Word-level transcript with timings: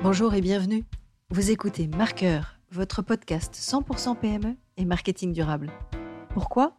Bonjour 0.00 0.32
et 0.34 0.40
bienvenue. 0.40 0.84
Vous 1.30 1.50
écoutez 1.50 1.88
Marqueur, 1.88 2.60
votre 2.70 3.02
podcast 3.02 3.52
100% 3.52 4.16
PME 4.16 4.54
et 4.76 4.84
marketing 4.84 5.32
durable. 5.32 5.72
Pourquoi? 6.34 6.76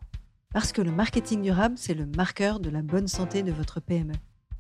Parce 0.54 0.72
que 0.72 0.82
le 0.82 0.94
marketing 0.94 1.42
durable, 1.42 1.75
c'est 1.77 1.93
le 1.93 2.05
marqueur 2.05 2.61
de 2.61 2.69
la 2.69 2.82
bonne 2.82 3.09
santé 3.09 3.43
de 3.43 3.51
votre 3.51 3.82
PME. 3.82 4.13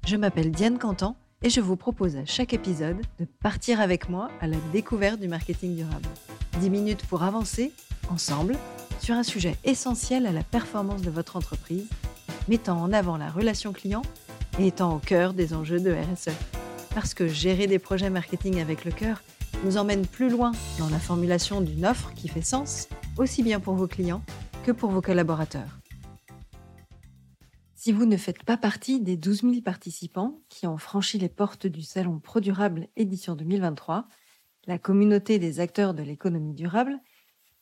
Je 0.05 0.17
m'appelle 0.17 0.51
Diane 0.51 0.77
Cantan 0.77 1.15
et 1.41 1.49
je 1.49 1.61
vous 1.61 1.77
propose 1.77 2.17
à 2.17 2.25
chaque 2.25 2.51
épisode 2.51 2.99
de 3.17 3.25
partir 3.41 3.79
avec 3.79 4.09
moi 4.09 4.27
à 4.41 4.47
la 4.47 4.57
découverte 4.73 5.21
du 5.21 5.29
marketing 5.29 5.77
durable. 5.77 6.09
10 6.59 6.69
minutes 6.69 7.05
pour 7.05 7.23
avancer, 7.23 7.71
ensemble, 8.09 8.57
sur 8.99 9.15
un 9.15 9.23
sujet 9.23 9.55
essentiel 9.63 10.27
à 10.27 10.33
la 10.33 10.43
performance 10.43 11.01
de 11.01 11.09
votre 11.09 11.37
entreprise, 11.37 11.87
mettant 12.49 12.81
en 12.81 12.91
avant 12.91 13.15
la 13.15 13.29
relation 13.29 13.71
client 13.71 14.01
et 14.59 14.67
étant 14.67 14.97
au 14.97 14.99
cœur 14.99 15.33
des 15.33 15.53
enjeux 15.53 15.79
de 15.79 15.93
RSE. 15.93 16.58
Parce 16.93 17.13
que 17.13 17.27
gérer 17.27 17.67
des 17.67 17.79
projets 17.79 18.09
marketing 18.09 18.59
avec 18.59 18.85
le 18.85 18.91
cœur 18.91 19.21
nous 19.63 19.77
emmène 19.77 20.05
plus 20.05 20.29
loin 20.29 20.51
dans 20.77 20.89
la 20.89 20.99
formulation 20.99 21.61
d'une 21.61 21.85
offre 21.85 22.13
qui 22.13 22.27
fait 22.27 22.41
sens, 22.41 22.87
aussi 23.17 23.43
bien 23.43 23.59
pour 23.59 23.75
vos 23.75 23.87
clients 23.87 24.23
que 24.63 24.71
pour 24.71 24.89
vos 24.89 25.01
collaborateurs. 25.01 25.79
Si 27.75 27.91
vous 27.91 28.05
ne 28.05 28.17
faites 28.17 28.43
pas 28.43 28.57
partie 28.57 28.99
des 28.99 29.15
12 29.15 29.41
000 29.41 29.61
participants 29.61 30.41
qui 30.49 30.67
ont 30.67 30.77
franchi 30.77 31.17
les 31.17 31.29
portes 31.29 31.67
du 31.67 31.81
Salon 31.81 32.19
Pro 32.19 32.39
Durable 32.41 32.87
édition 32.97 33.35
2023, 33.35 34.07
la 34.67 34.77
communauté 34.77 35.39
des 35.39 35.59
acteurs 35.59 35.93
de 35.93 36.03
l'économie 36.03 36.53
durable, 36.53 36.99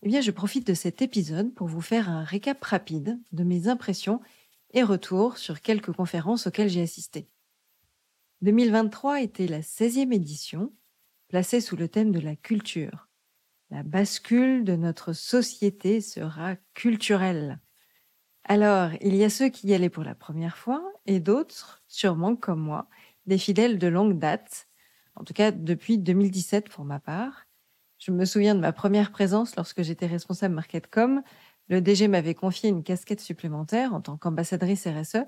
eh 0.03 0.08
bien, 0.08 0.22
je 0.22 0.31
profite 0.31 0.66
de 0.67 0.73
cet 0.73 1.02
épisode 1.02 1.53
pour 1.53 1.67
vous 1.67 1.81
faire 1.81 2.09
un 2.09 2.23
récap 2.23 2.64
rapide 2.64 3.20
de 3.31 3.44
mes 3.44 3.67
impressions 3.67 4.22
et 4.73 4.84
retours 4.84 5.38
sur 5.38 5.62
quelques 5.62 5.91
conférences 5.91 6.48
auxquelles 6.48 6.70
j'ai 6.70 6.81
assisté. 6.81 7.28
2023 8.41 9.22
était 9.22 9.48
la 9.48 9.62
16e 9.62 10.14
édition, 10.14 10.72
placée 11.28 11.59
sous 11.59 11.76
le 11.76 11.88
thème 11.88 12.12
de 12.12 12.20
la 12.20 12.36
culture. 12.36 13.09
La 13.72 13.82
bascule 13.82 14.64
de 14.64 14.76
notre 14.76 15.11
société 15.11 16.02
sera 16.02 16.56
culturelle. 16.76 17.59
Alors, 18.44 18.92
il 19.02 19.16
y 19.16 19.23
a 19.23 19.30
ceux 19.30 19.50
qui 19.50 19.67
y 19.67 19.73
allaient 19.73 19.89
pour 19.89 20.03
la 20.03 20.16
première 20.16 20.56
fois 20.56 20.84
et 21.06 21.20
d'autres, 21.20 21.84
sûrement 21.88 22.36
comme 22.36 22.61
moi, 22.61 22.88
des 23.26 23.39
fidèles 23.39 23.80
de 23.80 23.88
longue 23.88 24.20
date, 24.20 24.67
en 25.16 25.23
tout 25.23 25.33
cas 25.33 25.52
depuis 25.52 25.98
2017 25.98 26.70
pour 26.70 26.86
ma 26.86 27.00
part. 27.00 27.48
Je 27.98 28.11
me 28.11 28.23
souviens 28.23 28.54
de 28.54 28.59
ma 28.59 28.72
première 28.72 29.11
présence 29.11 29.56
lorsque 29.56 29.81
j'étais 29.81 30.06
responsable 30.06 30.54
Marketcom. 30.54 31.23
Le 31.70 31.81
DG 31.81 32.08
m'avait 32.08 32.36
confié 32.36 32.70
une 32.70 32.83
casquette 32.83 33.20
supplémentaire 33.20 33.94
en 33.95 34.00
tant 34.00 34.16
qu'ambassadrice 34.16 34.88
RSE 34.88 35.26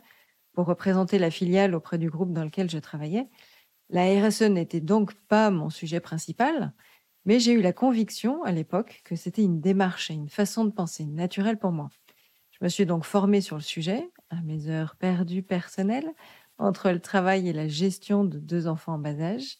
pour 0.59 0.67
représenter 0.67 1.19
la 1.19 1.31
filiale 1.31 1.73
auprès 1.73 1.97
du 1.97 2.09
groupe 2.09 2.33
dans 2.33 2.43
lequel 2.43 2.69
je 2.69 2.79
travaillais. 2.79 3.29
La 3.89 4.03
RSE 4.03 4.41
n'était 4.41 4.81
donc 4.81 5.13
pas 5.29 5.51
mon 5.51 5.69
sujet 5.69 6.01
principal, 6.01 6.73
mais 7.23 7.39
j'ai 7.39 7.53
eu 7.53 7.61
la 7.61 7.71
conviction 7.71 8.43
à 8.43 8.51
l'époque 8.51 8.99
que 9.05 9.15
c'était 9.15 9.41
une 9.41 9.61
démarche 9.61 10.11
et 10.11 10.15
une 10.15 10.27
façon 10.27 10.65
de 10.65 10.71
penser 10.71 11.05
naturelle 11.05 11.57
pour 11.57 11.71
moi. 11.71 11.89
Je 12.51 12.57
me 12.59 12.67
suis 12.67 12.85
donc 12.85 13.05
formée 13.05 13.39
sur 13.39 13.55
le 13.55 13.61
sujet, 13.61 14.09
à 14.29 14.41
mes 14.41 14.67
heures 14.67 14.97
perdues 14.97 15.43
personnelles, 15.43 16.11
entre 16.57 16.91
le 16.91 16.99
travail 16.99 17.47
et 17.47 17.53
la 17.53 17.69
gestion 17.69 18.25
de 18.25 18.37
deux 18.37 18.67
enfants 18.67 18.95
en 18.95 18.99
bas 18.99 19.17
âge, 19.17 19.59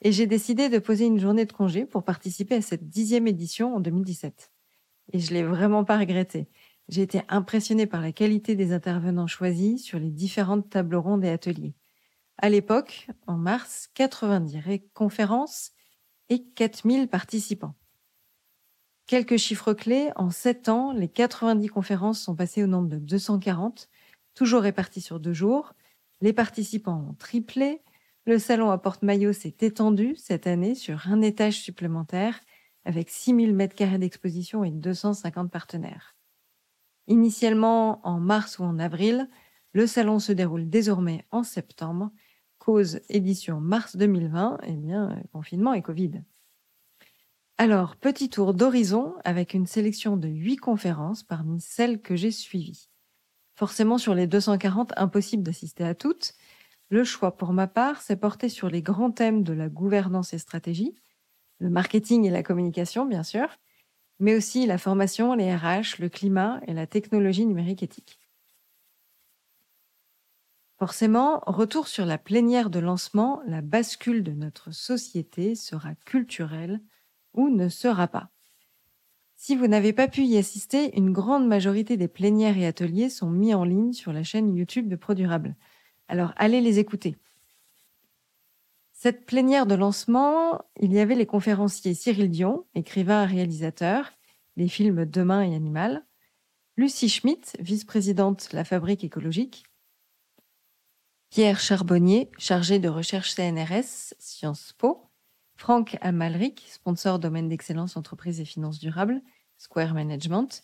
et 0.00 0.12
j'ai 0.12 0.26
décidé 0.26 0.70
de 0.70 0.78
poser 0.78 1.04
une 1.04 1.20
journée 1.20 1.44
de 1.44 1.52
congé 1.52 1.84
pour 1.84 2.04
participer 2.04 2.54
à 2.54 2.62
cette 2.62 2.88
dixième 2.88 3.26
édition 3.26 3.76
en 3.76 3.80
2017. 3.80 4.50
Et 5.12 5.20
je 5.20 5.34
l'ai 5.34 5.42
vraiment 5.42 5.84
pas 5.84 5.98
regretté. 5.98 6.48
J'ai 6.92 7.00
été 7.00 7.22
impressionnée 7.30 7.86
par 7.86 8.02
la 8.02 8.12
qualité 8.12 8.54
des 8.54 8.74
intervenants 8.74 9.26
choisis 9.26 9.82
sur 9.82 9.98
les 9.98 10.10
différentes 10.10 10.68
tables 10.68 10.96
rondes 10.96 11.24
et 11.24 11.30
ateliers. 11.30 11.74
À 12.36 12.50
l'époque, 12.50 13.08
en 13.26 13.38
mars, 13.38 13.88
90 13.94 14.82
conférences 14.92 15.70
et 16.28 16.44
4000 16.54 17.08
participants. 17.08 17.74
Quelques 19.06 19.38
chiffres 19.38 19.72
clés, 19.72 20.10
en 20.16 20.28
7 20.28 20.68
ans, 20.68 20.92
les 20.92 21.08
90 21.08 21.66
conférences 21.68 22.20
sont 22.20 22.36
passées 22.36 22.62
au 22.62 22.66
nombre 22.66 22.90
de 22.90 22.98
240, 22.98 23.88
toujours 24.34 24.60
réparties 24.60 25.00
sur 25.00 25.18
deux 25.18 25.32
jours. 25.32 25.72
Les 26.20 26.34
participants 26.34 27.06
ont 27.08 27.14
triplé. 27.14 27.80
Le 28.26 28.38
salon 28.38 28.70
à 28.70 28.76
Porte-Maillot 28.76 29.32
s'est 29.32 29.56
étendu 29.60 30.14
cette 30.16 30.46
année 30.46 30.74
sur 30.74 31.08
un 31.08 31.22
étage 31.22 31.58
supplémentaire 31.58 32.38
avec 32.84 33.08
6000 33.08 33.54
mètres 33.54 33.76
carrés 33.76 33.96
d'exposition 33.96 34.62
et 34.62 34.70
250 34.70 35.50
partenaires. 35.50 36.14
Initialement 37.08 38.06
en 38.06 38.20
mars 38.20 38.58
ou 38.58 38.64
en 38.64 38.78
avril, 38.78 39.28
le 39.72 39.86
salon 39.86 40.18
se 40.18 40.32
déroule 40.32 40.68
désormais 40.68 41.26
en 41.30 41.42
septembre, 41.42 42.10
cause 42.58 43.00
édition 43.08 43.60
mars 43.60 43.96
2020, 43.96 44.58
eh 44.64 44.72
bien, 44.72 45.20
confinement 45.32 45.74
et 45.74 45.82
Covid. 45.82 46.22
Alors, 47.58 47.96
petit 47.96 48.28
tour 48.28 48.54
d'horizon 48.54 49.14
avec 49.24 49.54
une 49.54 49.66
sélection 49.66 50.16
de 50.16 50.28
huit 50.28 50.56
conférences 50.56 51.22
parmi 51.22 51.60
celles 51.60 52.00
que 52.00 52.16
j'ai 52.16 52.30
suivies. 52.30 52.88
Forcément, 53.54 53.98
sur 53.98 54.14
les 54.14 54.26
240, 54.26 54.92
impossible 54.96 55.42
d'assister 55.42 55.84
à 55.84 55.94
toutes. 55.94 56.34
Le 56.90 57.04
choix 57.04 57.36
pour 57.36 57.52
ma 57.52 57.66
part 57.66 58.00
s'est 58.02 58.16
porté 58.16 58.48
sur 58.48 58.68
les 58.68 58.82
grands 58.82 59.12
thèmes 59.12 59.42
de 59.42 59.52
la 59.52 59.68
gouvernance 59.68 60.34
et 60.34 60.38
stratégie, 60.38 60.94
le 61.58 61.70
marketing 61.70 62.24
et 62.26 62.30
la 62.30 62.42
communication, 62.42 63.06
bien 63.06 63.22
sûr, 63.22 63.48
mais 64.22 64.36
aussi 64.36 64.66
la 64.66 64.78
formation, 64.78 65.34
les 65.34 65.52
RH, 65.52 65.98
le 65.98 66.08
climat 66.08 66.60
et 66.68 66.72
la 66.72 66.86
technologie 66.86 67.44
numérique 67.44 67.82
éthique. 67.82 68.20
Forcément, 70.78 71.42
retour 71.44 71.88
sur 71.88 72.06
la 72.06 72.18
plénière 72.18 72.70
de 72.70 72.78
lancement, 72.78 73.42
la 73.46 73.62
bascule 73.62 74.22
de 74.22 74.30
notre 74.30 74.70
société 74.70 75.56
sera 75.56 75.96
culturelle 76.06 76.80
ou 77.34 77.48
ne 77.48 77.68
sera 77.68 78.06
pas. 78.06 78.30
Si 79.34 79.56
vous 79.56 79.66
n'avez 79.66 79.92
pas 79.92 80.06
pu 80.06 80.22
y 80.22 80.38
assister, 80.38 80.96
une 80.96 81.12
grande 81.12 81.48
majorité 81.48 81.96
des 81.96 82.06
plénières 82.06 82.56
et 82.56 82.66
ateliers 82.66 83.10
sont 83.10 83.30
mis 83.30 83.54
en 83.54 83.64
ligne 83.64 83.92
sur 83.92 84.12
la 84.12 84.22
chaîne 84.22 84.54
YouTube 84.54 84.88
de 84.88 84.94
ProDurable. 84.94 85.56
Alors 86.06 86.32
allez 86.36 86.60
les 86.60 86.78
écouter. 86.78 87.16
Cette 89.02 89.26
plénière 89.26 89.66
de 89.66 89.74
lancement, 89.74 90.64
il 90.80 90.92
y 90.92 91.00
avait 91.00 91.16
les 91.16 91.26
conférenciers 91.26 91.92
Cyril 91.92 92.30
Dion, 92.30 92.66
écrivain 92.76 93.24
et 93.24 93.26
réalisateur, 93.26 94.12
les 94.54 94.68
films 94.68 95.06
Demain 95.06 95.42
et 95.42 95.56
Animal, 95.56 96.06
Lucie 96.76 97.08
Schmitt, 97.08 97.56
vice-présidente 97.58 98.52
La 98.52 98.62
Fabrique 98.62 99.02
écologique, 99.02 99.64
Pierre 101.30 101.58
Charbonnier, 101.58 102.30
chargé 102.38 102.78
de 102.78 102.88
recherche 102.88 103.34
CNRS, 103.34 104.14
Sciences 104.20 104.72
Po, 104.78 105.10
Franck 105.56 105.98
Amalric, 106.00 106.64
sponsor 106.68 107.18
domaine 107.18 107.48
d'excellence 107.48 107.96
entreprise 107.96 108.38
et 108.38 108.44
finances 108.44 108.78
durables, 108.78 109.20
Square 109.58 109.94
Management, 109.94 110.62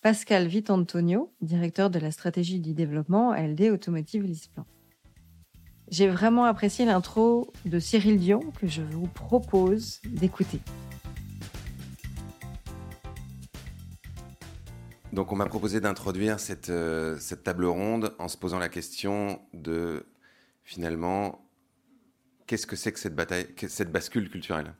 Pascal 0.00 0.46
Vitantonio, 0.46 1.34
directeur 1.40 1.90
de 1.90 1.98
la 1.98 2.12
stratégie 2.12 2.60
du 2.60 2.72
développement 2.72 3.32
ALD 3.32 3.62
Automotive 3.62 4.22
Lisplan. 4.22 4.64
J'ai 5.90 6.06
vraiment 6.06 6.44
apprécié 6.44 6.84
l'intro 6.84 7.52
de 7.64 7.80
Cyril 7.80 8.20
Dion 8.20 8.38
que 8.60 8.68
je 8.68 8.80
vous 8.80 9.08
propose 9.08 10.00
d'écouter. 10.06 10.60
Donc 15.12 15.32
on 15.32 15.36
m'a 15.36 15.46
proposé 15.46 15.80
d'introduire 15.80 16.38
cette, 16.38 16.70
euh, 16.70 17.18
cette, 17.18 17.42
table 17.42 17.64
ronde 17.64 18.14
en 18.20 18.28
se 18.28 18.36
posant 18.36 18.60
la 18.60 18.68
question 18.68 19.40
de 19.52 20.06
finalement 20.62 21.44
qu'est-ce 22.46 22.68
que 22.68 22.76
c'est 22.76 22.92
que 22.92 23.00
cette, 23.00 23.16
bataille, 23.16 23.48
cette 23.66 23.90
bascule 23.90 24.30
culturelle? 24.30 24.74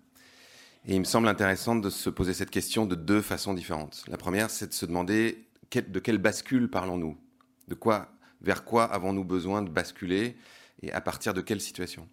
Et 0.87 0.94
il 0.94 1.00
me 1.00 1.04
semble 1.04 1.27
intéressant 1.27 1.75
de 1.75 1.91
se 1.91 2.09
poser 2.09 2.34
cette 2.34 2.50
question 2.50 2.87
de 2.87 2.94
deux 2.94 3.21
façons 3.21 3.53
différentes. 3.53 4.04
La 4.06 4.16
première, 4.16 4.48
c'est 4.48 4.69
de 4.69 4.72
se 4.72 4.87
demander 4.87 5.48
de 5.72 5.98
quelle 5.98 6.19
bascule 6.19 6.71
parlons-nous? 6.71 7.19
De 7.66 7.75
quoi, 7.75 8.12
vers 8.41 8.65
quoi 8.65 8.84
avons-nous 8.84 9.25
besoin 9.25 9.62
de 9.62 9.71
basculer? 9.71 10.37
Et 10.82 10.92
à 10.92 11.00
partir 11.00 11.34
de 11.34 11.41
quelle 11.41 11.60
situation. 11.60 12.08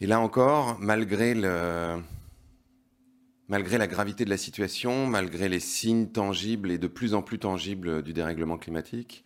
Et 0.00 0.06
là 0.06 0.20
encore, 0.20 0.78
malgré, 0.80 1.34
le, 1.34 2.00
malgré 3.48 3.76
la 3.76 3.86
gravité 3.86 4.24
de 4.24 4.30
la 4.30 4.38
situation, 4.38 5.06
malgré 5.06 5.48
les 5.48 5.60
signes 5.60 6.08
tangibles 6.08 6.70
et 6.70 6.78
de 6.78 6.86
plus 6.86 7.14
en 7.14 7.22
plus 7.22 7.38
tangibles 7.38 8.02
du 8.02 8.12
dérèglement 8.12 8.56
climatique, 8.56 9.24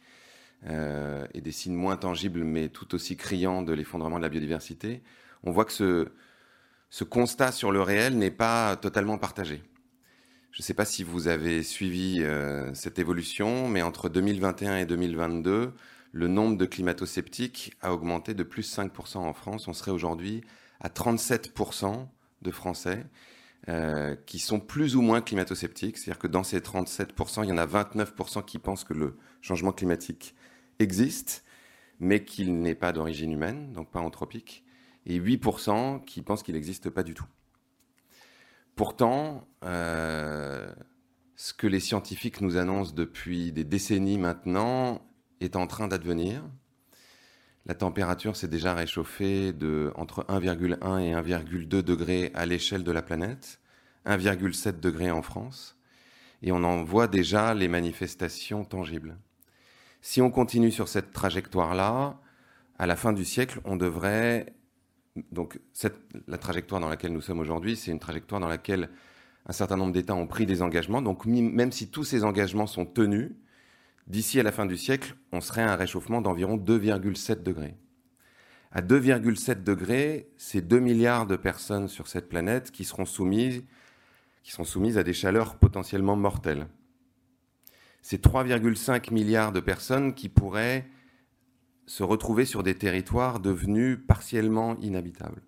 euh, 0.67 1.27
et 1.35 1.43
des 1.43 1.53
signes 1.53 1.75
moins 1.75 1.97
tangibles 1.97 2.43
mais 2.43 2.71
tout 2.71 2.95
aussi 2.95 3.17
criants 3.17 3.63
de 3.63 3.75
l'effondrement 3.75 4.17
de 4.17 4.23
la 4.23 4.31
biodiversité, 4.31 5.03
on 5.43 5.51
voit 5.51 5.67
que 5.67 5.73
ce, 5.73 6.09
ce 6.91 7.05
constat 7.05 7.53
sur 7.53 7.71
le 7.71 7.83
réel 7.83 8.17
n'est 8.17 8.31
pas 8.31 8.77
totalement 8.77 9.19
partagé. 9.19 9.63
Je 10.53 10.63
ne 10.63 10.65
sais 10.65 10.75
pas 10.75 10.85
si 10.85 11.03
vous 11.03 11.27
avez 11.27 11.63
suivi 11.63 12.23
euh, 12.23 12.73
cette 12.75 13.01
évolution, 13.01 13.69
mais 13.69 13.83
entre 13.83 14.09
2021 14.09 14.77
et 14.77 14.87
2022, 14.87 15.75
le 16.15 16.29
nombre 16.29 16.57
de 16.57 16.65
climato-sceptiques 16.65 17.73
a 17.81 17.93
augmenté 17.93 18.35
de 18.35 18.45
plus 18.45 18.73
5% 18.73 19.17
en 19.17 19.33
France. 19.33 19.67
On 19.67 19.73
serait 19.73 19.91
aujourd'hui 19.91 20.43
à 20.81 20.89
37% 20.89 22.07
de 22.43 22.51
Français 22.53 23.05
euh, 23.69 24.15
qui 24.25 24.39
sont 24.39 24.61
plus 24.61 24.95
ou 24.95 25.03
moins 25.03 25.21
climato-sceptiques. 25.21 25.99
C'est-à-dire 25.99 26.21
que 26.21 26.29
dans 26.29 26.45
ces 26.45 26.61
37%, 26.61 27.43
il 27.43 27.49
y 27.49 27.53
en 27.53 27.59
a 27.59 27.67
29% 27.67 28.45
qui 28.45 28.61
pensent 28.61 28.85
que 28.85 28.95
le 28.95 29.19
changement 29.41 29.73
climatique 29.73 30.37
existe, 30.79 31.45
mais 31.99 32.25
qu'il 32.25 32.61
n'est 32.61 32.77
pas 32.77 32.93
d'origine 32.93 33.33
humaine, 33.33 33.73
donc 33.73 33.91
pas 33.91 34.01
anthropique. 34.01 34.65
et 35.07 35.19
8% 35.19 36.05
qui 36.05 36.23
pensent 36.23 36.45
qu'il 36.45 36.55
n'existe 36.55 36.91
pas 36.91 37.03
du 37.03 37.15
tout. 37.15 37.27
Pourtant, 38.77 39.49
euh, 39.65 40.73
ce 41.35 41.53
que 41.53 41.67
les 41.67 41.81
scientifiques 41.81 42.41
nous 42.41 42.57
annoncent 42.57 42.95
depuis 42.95 43.51
des 43.51 43.65
décennies 43.65 44.19
maintenant 44.19 45.03
est 45.41 45.57
en 45.57 45.67
train 45.67 45.89
d'advenir. 45.89 46.43
La 47.67 47.75
température 47.75 48.37
s'est 48.37 48.49
déjà 48.49 48.75
réchauffée 48.75 49.53
de 49.53 49.93
entre 49.97 50.25
1,1 50.25 51.01
et 51.01 51.13
1,2 51.15 51.67
degrés 51.67 52.31
à 52.35 52.45
l'échelle 52.45 52.85
de 52.85 52.93
la 52.93 53.03
planète, 53.03 53.61
1,7 54.07 54.81
degrés 54.81 55.11
en 55.11 55.23
France, 55.23 55.79
et 56.43 56.53
on 56.53 56.63
en 56.63 56.85
voit 56.85 57.09
déjà 57.09 57.55
les 57.55 57.69
manifestations 57.69 58.65
tangibles. 58.65 59.17
Si 60.03 60.21
on 60.21 60.31
continue 60.31 60.71
sur 60.71 60.89
cette 60.89 61.13
trajectoire-là, 61.13 62.21
à 62.79 62.87
la 62.87 62.97
fin 62.97 63.15
du 63.15 63.25
siècle, 63.25 63.61
on 63.65 63.77
devrait 63.77 64.53
donc 65.33 65.59
la 66.27 66.39
trajectoire 66.39 66.81
dans 66.81 66.89
laquelle 66.89 67.13
nous 67.13 67.21
sommes 67.21 67.39
aujourd'hui, 67.39 67.77
c'est 67.77 67.91
une 67.91 68.01
trajectoire 68.01 68.41
dans 68.41 68.49
laquelle 68.49 68.91
un 69.47 69.53
certain 69.53 69.77
nombre 69.77 69.93
d'États 69.93 70.15
ont 70.15 70.27
pris 70.27 70.45
des 70.45 70.61
engagements. 70.61 71.01
Donc 71.01 71.25
même 71.27 71.73
si 71.73 71.89
tous 71.89 72.05
ces 72.05 72.25
engagements 72.25 72.67
sont 72.67 72.85
tenus, 72.85 73.31
d'ici 74.07 74.41
à 74.41 74.43
la 74.43 74.53
fin 74.53 74.67
du 74.67 74.77
siècle, 74.77 75.15
on 75.33 75.41
serait 75.41 75.63
à 75.63 75.73
un 75.73 75.77
réchauffement 75.77 76.21
d'environ 76.21 76.57
2,7 76.57 77.43
degrés. 77.43 77.77
À 78.73 78.83
2,7 78.83 79.63
degrés, 79.63 80.29
c'est 80.37 80.67
2 80.67 80.81
milliards 80.81 81.27
de 81.27 81.37
personnes 81.37 81.89
sur 81.89 82.09
cette 82.09 82.29
planète 82.29 82.73
qui 82.73 82.85
seront 82.85 83.05
soumises, 83.05 83.63
qui 84.43 84.51
sont 84.51 84.65
soumises 84.65 84.99
à 84.99 85.05
des 85.05 85.13
chaleurs 85.13 85.57
potentiellement 85.57 86.17
mortelles. 86.17 86.67
C'est 88.03 88.23
3,5 88.23 89.13
milliards 89.13 89.53
de 89.53 89.61
personnes 89.61 90.13
qui 90.13 90.29
pourraient 90.29 90.87
se 91.87 92.03
retrouver 92.03 92.45
sur 92.45 92.63
des 92.63 92.75
territoires 92.75 93.41
devenus 93.41 93.99
partiellement 94.07 94.77
inhabitables. 94.81 95.43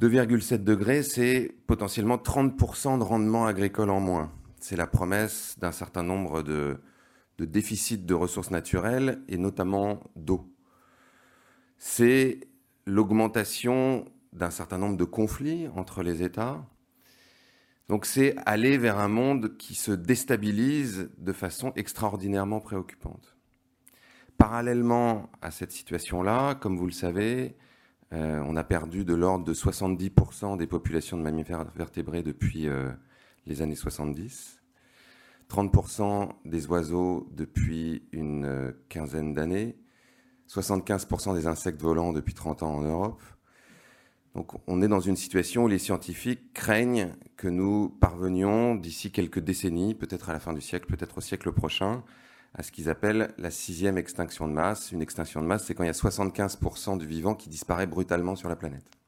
2,7 0.00 0.64
degrés, 0.64 1.02
c'est 1.02 1.54
potentiellement 1.66 2.16
30% 2.16 2.98
de 2.98 3.04
rendement 3.04 3.46
agricole 3.46 3.90
en 3.90 4.00
moins. 4.00 4.32
C'est 4.62 4.76
la 4.76 4.86
promesse 4.86 5.56
d'un 5.58 5.72
certain 5.72 6.04
nombre 6.04 6.44
de, 6.44 6.78
déficits 7.36 7.98
de 7.98 8.14
ressources 8.14 8.52
naturelles 8.52 9.20
et 9.26 9.36
notamment 9.36 10.04
d'eau. 10.14 10.48
C'est 11.78 12.46
l'augmentation 12.86 14.04
d'un 14.32 14.52
certain 14.52 14.78
nombre 14.78 14.96
de 14.96 15.02
conflits 15.02 15.66
entre 15.74 16.04
les 16.04 16.22
États. 16.22 16.64
Donc 17.88 18.06
c'est 18.06 18.36
aller 18.46 18.78
vers 18.78 19.00
un 19.00 19.08
monde 19.08 19.56
qui 19.56 19.74
se 19.74 19.90
déstabilise 19.90 21.10
de 21.18 21.32
façon 21.32 21.72
extraordinairement 21.74 22.60
préoccupante. 22.60 23.36
Parallèlement 24.38 25.28
à 25.40 25.50
cette 25.50 25.72
situation-là, 25.72 26.54
comme 26.54 26.76
vous 26.76 26.86
le 26.86 26.92
savez, 26.92 27.56
euh, 28.12 28.40
on 28.46 28.54
a 28.54 28.62
perdu 28.62 29.04
de 29.04 29.14
l'ordre 29.14 29.44
de 29.44 29.54
70% 29.54 30.56
des 30.56 30.68
populations 30.68 31.16
de 31.16 31.22
mammifères 31.22 31.64
vertébrés 31.74 32.22
depuis 32.22 32.68
euh, 32.68 32.92
les 33.46 33.62
années 33.62 33.76
70, 33.76 34.62
30% 35.48 36.30
des 36.44 36.66
oiseaux 36.66 37.28
depuis 37.32 38.08
une 38.12 38.44
euh, 38.44 38.72
quinzaine 38.88 39.34
d'années, 39.34 39.76
75% 40.48 41.34
des 41.34 41.46
insectes 41.46 41.80
volants 41.80 42.12
depuis 42.12 42.34
30 42.34 42.62
ans 42.62 42.74
en 42.74 42.82
Europe. 42.82 43.22
Donc 44.34 44.52
on 44.66 44.80
est 44.80 44.88
dans 44.88 45.00
une 45.00 45.16
situation 45.16 45.64
où 45.64 45.68
les 45.68 45.78
scientifiques 45.78 46.52
craignent 46.54 47.12
que 47.36 47.48
nous 47.48 47.90
parvenions 48.00 48.74
d'ici 48.74 49.10
quelques 49.10 49.40
décennies, 49.40 49.94
peut-être 49.94 50.30
à 50.30 50.32
la 50.32 50.40
fin 50.40 50.54
du 50.54 50.62
siècle, 50.62 50.86
peut-être 50.86 51.18
au 51.18 51.20
siècle 51.20 51.52
prochain, 51.52 52.02
à 52.54 52.62
ce 52.62 52.72
qu'ils 52.72 52.88
appellent 52.88 53.34
la 53.38 53.50
sixième 53.50 53.98
extinction 53.98 54.48
de 54.48 54.52
masse. 54.52 54.92
Une 54.92 55.02
extinction 55.02 55.42
de 55.42 55.46
masse, 55.46 55.66
c'est 55.66 55.74
quand 55.74 55.84
il 55.84 55.88
y 55.88 55.90
a 55.90 55.92
75% 55.92 56.98
du 56.98 57.06
vivant 57.06 57.34
qui 57.34 57.48
disparaît 57.48 57.86
brutalement 57.86 58.36
sur 58.36 58.48
la 58.48 58.56
planète. 58.56 59.01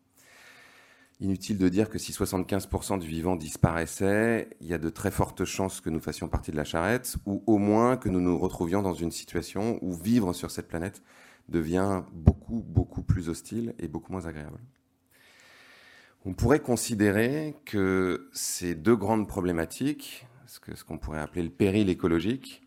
Inutile 1.20 1.58
de 1.58 1.68
dire 1.68 1.90
que 1.90 1.98
si 1.98 2.12
75% 2.12 2.98
du 2.98 3.06
vivant 3.06 3.36
disparaissait, 3.36 4.50
il 4.60 4.66
y 4.66 4.74
a 4.74 4.78
de 4.78 4.90
très 4.90 5.12
fortes 5.12 5.44
chances 5.44 5.80
que 5.80 5.88
nous 5.88 6.00
fassions 6.00 6.28
partie 6.28 6.50
de 6.50 6.56
la 6.56 6.64
charrette, 6.64 7.16
ou 7.24 7.42
au 7.46 7.58
moins 7.58 7.96
que 7.96 8.08
nous 8.08 8.20
nous 8.20 8.36
retrouvions 8.36 8.82
dans 8.82 8.94
une 8.94 9.12
situation 9.12 9.78
où 9.80 9.94
vivre 9.94 10.32
sur 10.32 10.50
cette 10.50 10.66
planète 10.66 11.02
devient 11.48 12.02
beaucoup, 12.12 12.64
beaucoup 12.66 13.02
plus 13.02 13.28
hostile 13.28 13.74
et 13.78 13.86
beaucoup 13.86 14.10
moins 14.10 14.26
agréable. 14.26 14.58
On 16.24 16.32
pourrait 16.32 16.60
considérer 16.60 17.54
que 17.64 18.28
ces 18.32 18.74
deux 18.74 18.96
grandes 18.96 19.28
problématiques, 19.28 20.26
ce 20.46 20.82
qu'on 20.82 20.98
pourrait 20.98 21.20
appeler 21.20 21.42
le 21.42 21.50
péril 21.50 21.90
écologique, 21.90 22.62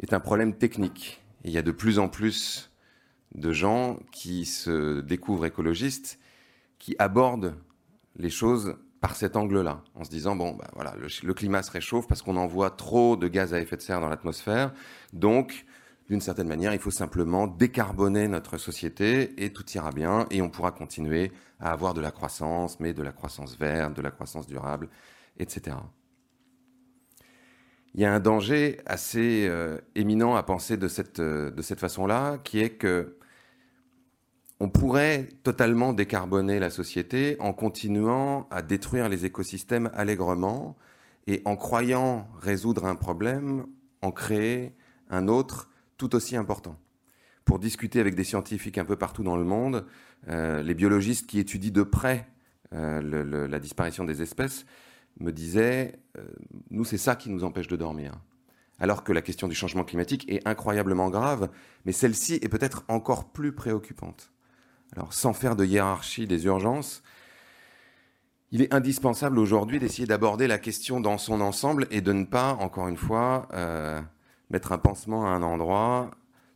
est 0.00 0.14
un 0.14 0.20
problème 0.20 0.56
technique. 0.56 1.22
il 1.44 1.52
y 1.52 1.58
a 1.58 1.62
de 1.62 1.70
plus 1.70 1.98
en 1.98 2.08
plus 2.08 2.72
de 3.34 3.52
gens 3.52 3.98
qui 4.10 4.46
se 4.46 5.00
découvrent 5.00 5.46
écologistes, 5.46 6.18
qui 6.86 6.94
abordent 7.00 7.56
les 8.14 8.30
choses 8.30 8.76
par 9.00 9.16
cet 9.16 9.34
angle-là, 9.34 9.82
en 9.96 10.04
se 10.04 10.08
disant 10.08 10.36
bon, 10.36 10.52
bah, 10.52 10.68
voilà, 10.72 10.94
le, 10.94 11.34
climat 11.34 11.64
se 11.64 11.72
réchauffe 11.72 12.06
parce 12.06 12.22
qu'on 12.22 12.36
envoie 12.36 12.70
trop 12.70 13.16
de 13.16 13.26
gaz 13.26 13.52
à 13.52 13.60
effet 13.60 13.76
de 13.76 13.82
serre 13.82 14.00
dans 14.00 14.08
l'atmosphère, 14.08 14.72
donc 15.12 15.66
d'une 16.08 16.20
certaine 16.20 16.46
manière, 16.46 16.72
il 16.74 16.78
faut 16.78 16.92
simplement 16.92 17.48
décarboner 17.48 18.28
notre 18.28 18.56
société 18.56 19.34
et 19.44 19.52
tout 19.52 19.68
ira 19.74 19.90
bien 19.90 20.26
et 20.30 20.40
on 20.42 20.48
pourra 20.48 20.70
continuer 20.70 21.32
à 21.58 21.72
avoir 21.72 21.92
de 21.92 22.00
la 22.00 22.12
croissance, 22.12 22.78
mais 22.78 22.92
de 22.92 23.02
la 23.02 23.10
croissance 23.10 23.58
verte, 23.58 23.94
de 23.94 24.02
la 24.02 24.12
croissance 24.12 24.46
durable, 24.46 24.88
etc 25.40 25.74
il 27.96 28.02
y 28.02 28.04
a 28.04 28.12
un 28.12 28.20
danger 28.20 28.78
assez 28.84 29.46
euh, 29.48 29.78
éminent 29.94 30.36
à 30.36 30.42
penser 30.42 30.76
de 30.76 30.86
cette, 30.86 31.18
euh, 31.18 31.50
de 31.50 31.62
cette 31.62 31.80
façon-là, 31.80 32.36
qui 32.44 32.60
est 32.60 32.70
que 32.70 33.15
on 34.58 34.68
pourrait 34.68 35.28
totalement 35.42 35.92
décarboner 35.92 36.58
la 36.58 36.70
société 36.70 37.36
en 37.40 37.52
continuant 37.52 38.48
à 38.50 38.62
détruire 38.62 39.08
les 39.08 39.24
écosystèmes 39.26 39.90
allègrement 39.94 40.76
et 41.26 41.42
en 41.44 41.56
croyant 41.56 42.28
résoudre 42.40 42.86
un 42.86 42.94
problème, 42.94 43.66
en 44.00 44.12
créer 44.12 44.74
un 45.10 45.28
autre 45.28 45.70
tout 45.98 46.14
aussi 46.14 46.36
important. 46.36 46.78
Pour 47.44 47.58
discuter 47.58 48.00
avec 48.00 48.14
des 48.14 48.24
scientifiques 48.24 48.78
un 48.78 48.84
peu 48.84 48.96
partout 48.96 49.22
dans 49.22 49.36
le 49.36 49.44
monde, 49.44 49.86
euh, 50.28 50.62
les 50.62 50.74
biologistes 50.74 51.26
qui 51.26 51.38
étudient 51.38 51.72
de 51.72 51.82
près 51.82 52.28
la 52.72 53.58
disparition 53.60 54.04
des 54.04 54.22
espèces 54.22 54.66
me 55.20 55.32
disait, 55.32 56.00
euh, 56.18 56.24
nous, 56.70 56.84
c'est 56.84 56.98
ça 56.98 57.16
qui 57.16 57.30
nous 57.30 57.44
empêche 57.44 57.68
de 57.68 57.76
dormir. 57.76 58.12
Alors 58.78 59.04
que 59.04 59.12
la 59.12 59.22
question 59.22 59.48
du 59.48 59.54
changement 59.54 59.84
climatique 59.84 60.26
est 60.28 60.46
incroyablement 60.46 61.08
grave, 61.08 61.48
mais 61.84 61.92
celle-ci 61.92 62.34
est 62.42 62.48
peut-être 62.48 62.84
encore 62.88 63.32
plus 63.32 63.52
préoccupante. 63.52 64.32
Alors, 64.94 65.12
sans 65.12 65.32
faire 65.32 65.56
de 65.56 65.64
hiérarchie 65.64 66.26
des 66.26 66.46
urgences, 66.46 67.02
il 68.52 68.62
est 68.62 68.72
indispensable 68.72 69.38
aujourd'hui 69.38 69.78
d'essayer 69.78 70.06
d'aborder 70.06 70.46
la 70.46 70.58
question 70.58 71.00
dans 71.00 71.18
son 71.18 71.40
ensemble 71.40 71.86
et 71.90 72.00
de 72.00 72.12
ne 72.12 72.24
pas, 72.24 72.52
encore 72.54 72.88
une 72.88 72.96
fois, 72.96 73.48
euh, 73.52 74.00
mettre 74.50 74.72
un 74.72 74.78
pansement 74.78 75.26
à 75.26 75.30
un 75.30 75.42
endroit 75.42 76.10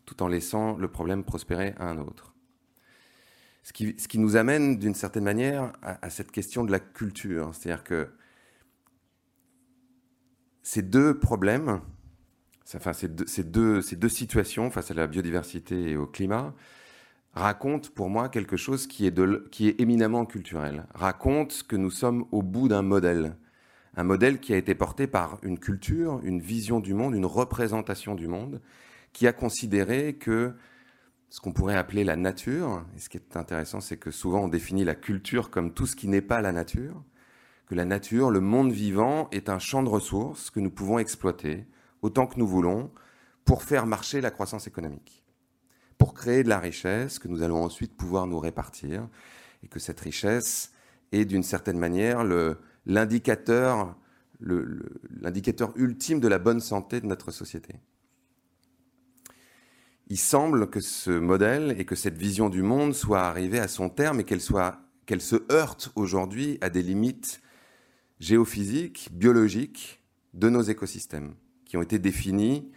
tout 0.06 0.22
en 0.22 0.28
laissant 0.28 0.76
le 0.76 0.88
problème 0.88 1.24
prospérer 1.24 1.74
à 1.78 1.84
un 1.88 1.98
autre. 1.98 2.34
Ce 3.62 3.72
qui, 3.72 3.94
ce 3.98 4.08
qui 4.08 4.18
nous 4.18 4.36
amène 4.36 4.78
d'une 4.78 4.94
certaine 4.94 5.24
manière 5.24 5.72
à, 5.82 6.10
cette 6.10 6.32
question 6.32 6.64
de 6.64 6.72
la 6.72 6.80
culture. 6.80 7.54
C'est-à-dire 7.54 7.84
que 7.84 8.08
ces 10.62 10.82
deux 10.82 11.18
problèmes, 11.18 11.80
enfin 12.74 12.92
ces 12.92 13.08
deux, 13.44 13.82
situations 13.82 14.70
face 14.70 14.90
à 14.90 14.94
la 14.94 15.06
biodiversité 15.06 15.90
et 15.90 15.96
au 15.96 16.06
climat, 16.06 16.54
racontent 17.32 17.88
pour 17.94 18.10
moi 18.10 18.28
quelque 18.28 18.56
chose 18.56 18.86
qui 18.86 19.06
est, 19.06 19.50
qui 19.50 19.68
est 19.68 19.80
éminemment 19.80 20.26
culturel, 20.26 20.86
racontent 20.94 21.54
que 21.68 21.76
nous 21.76 21.90
sommes 21.90 22.24
au 22.32 22.42
bout 22.42 22.68
d'un 22.68 22.82
modèle, 22.82 23.36
un 23.96 24.04
modèle 24.04 24.40
qui 24.40 24.52
a 24.52 24.56
été 24.56 24.74
porté 24.74 25.06
par 25.06 25.38
une 25.42 25.58
culture, 25.58 26.20
une 26.22 26.40
vision 26.40 26.80
du 26.80 26.94
monde, 26.94 27.14
une 27.14 27.26
représentation 27.26 28.14
du 28.14 28.28
monde, 28.28 28.60
qui 29.12 29.26
a 29.26 29.32
considéré 29.32 30.14
que 30.14 30.54
ce 31.28 31.40
qu'on 31.40 31.52
pourrait 31.52 31.76
appeler 31.76 32.02
la 32.02 32.16
nature, 32.16 32.84
et 32.96 33.00
ce 33.00 33.08
qui 33.08 33.16
est 33.16 33.36
intéressant, 33.36 33.80
c'est 33.80 33.96
que 33.96 34.10
souvent 34.10 34.44
on 34.44 34.48
définit 34.48 34.84
la 34.84 34.96
culture 34.96 35.50
comme 35.50 35.72
tout 35.72 35.86
ce 35.86 35.96
qui 35.96 36.08
n'est 36.08 36.20
pas 36.20 36.40
la 36.40 36.52
nature, 36.52 37.02
que 37.66 37.76
la 37.76 37.84
nature, 37.84 38.30
le 38.30 38.40
monde 38.40 38.72
vivant, 38.72 39.28
est 39.30 39.48
un 39.48 39.60
champ 39.60 39.84
de 39.84 39.88
ressources 39.88 40.50
que 40.50 40.58
nous 40.58 40.70
pouvons 40.70 40.98
exploiter 40.98 41.66
autant 42.02 42.26
que 42.26 42.38
nous 42.38 42.48
voulons 42.48 42.90
pour 43.44 43.62
faire 43.62 43.86
marcher 43.86 44.20
la 44.20 44.32
croissance 44.32 44.66
économique, 44.66 45.19
pour 46.00 46.14
créer 46.14 46.42
de 46.42 46.48
la 46.48 46.58
richesse 46.58 47.18
que 47.18 47.28
nous 47.28 47.42
allons 47.42 47.62
ensuite 47.62 47.94
pouvoir 47.94 48.26
nous 48.26 48.40
répartir, 48.40 49.06
et 49.62 49.68
que 49.68 49.78
cette 49.78 50.00
richesse 50.00 50.72
est 51.12 51.26
d'une 51.26 51.42
certaine 51.42 51.78
manière 51.78 52.24
l'indicateur 52.86 53.94
l'indicateur 54.40 55.70
ultime 55.76 56.18
de 56.18 56.28
la 56.28 56.38
bonne 56.38 56.60
santé 56.60 57.02
de 57.02 57.06
notre 57.06 57.30
société. 57.30 57.74
Il 60.08 60.16
semble 60.16 60.70
que 60.70 60.80
ce 60.80 61.10
modèle 61.10 61.78
et 61.78 61.84
que 61.84 61.94
cette 61.94 62.16
vision 62.16 62.48
du 62.48 62.62
monde 62.62 62.94
soit 62.94 63.20
arrivée 63.20 63.58
à 63.58 63.68
son 63.68 63.90
terme 63.90 64.20
et 64.20 64.24
qu'elle 64.24 64.40
se 64.40 65.52
heurte 65.52 65.92
aujourd'hui 65.94 66.56
à 66.62 66.70
des 66.70 66.82
limites 66.82 67.42
géophysiques, 68.18 69.10
biologiques 69.12 70.02
de 70.32 70.48
nos 70.48 70.62
écosystèmes, 70.62 71.34
qui 71.66 71.76
ont 71.76 71.82
été 71.82 71.98
définis 71.98 72.72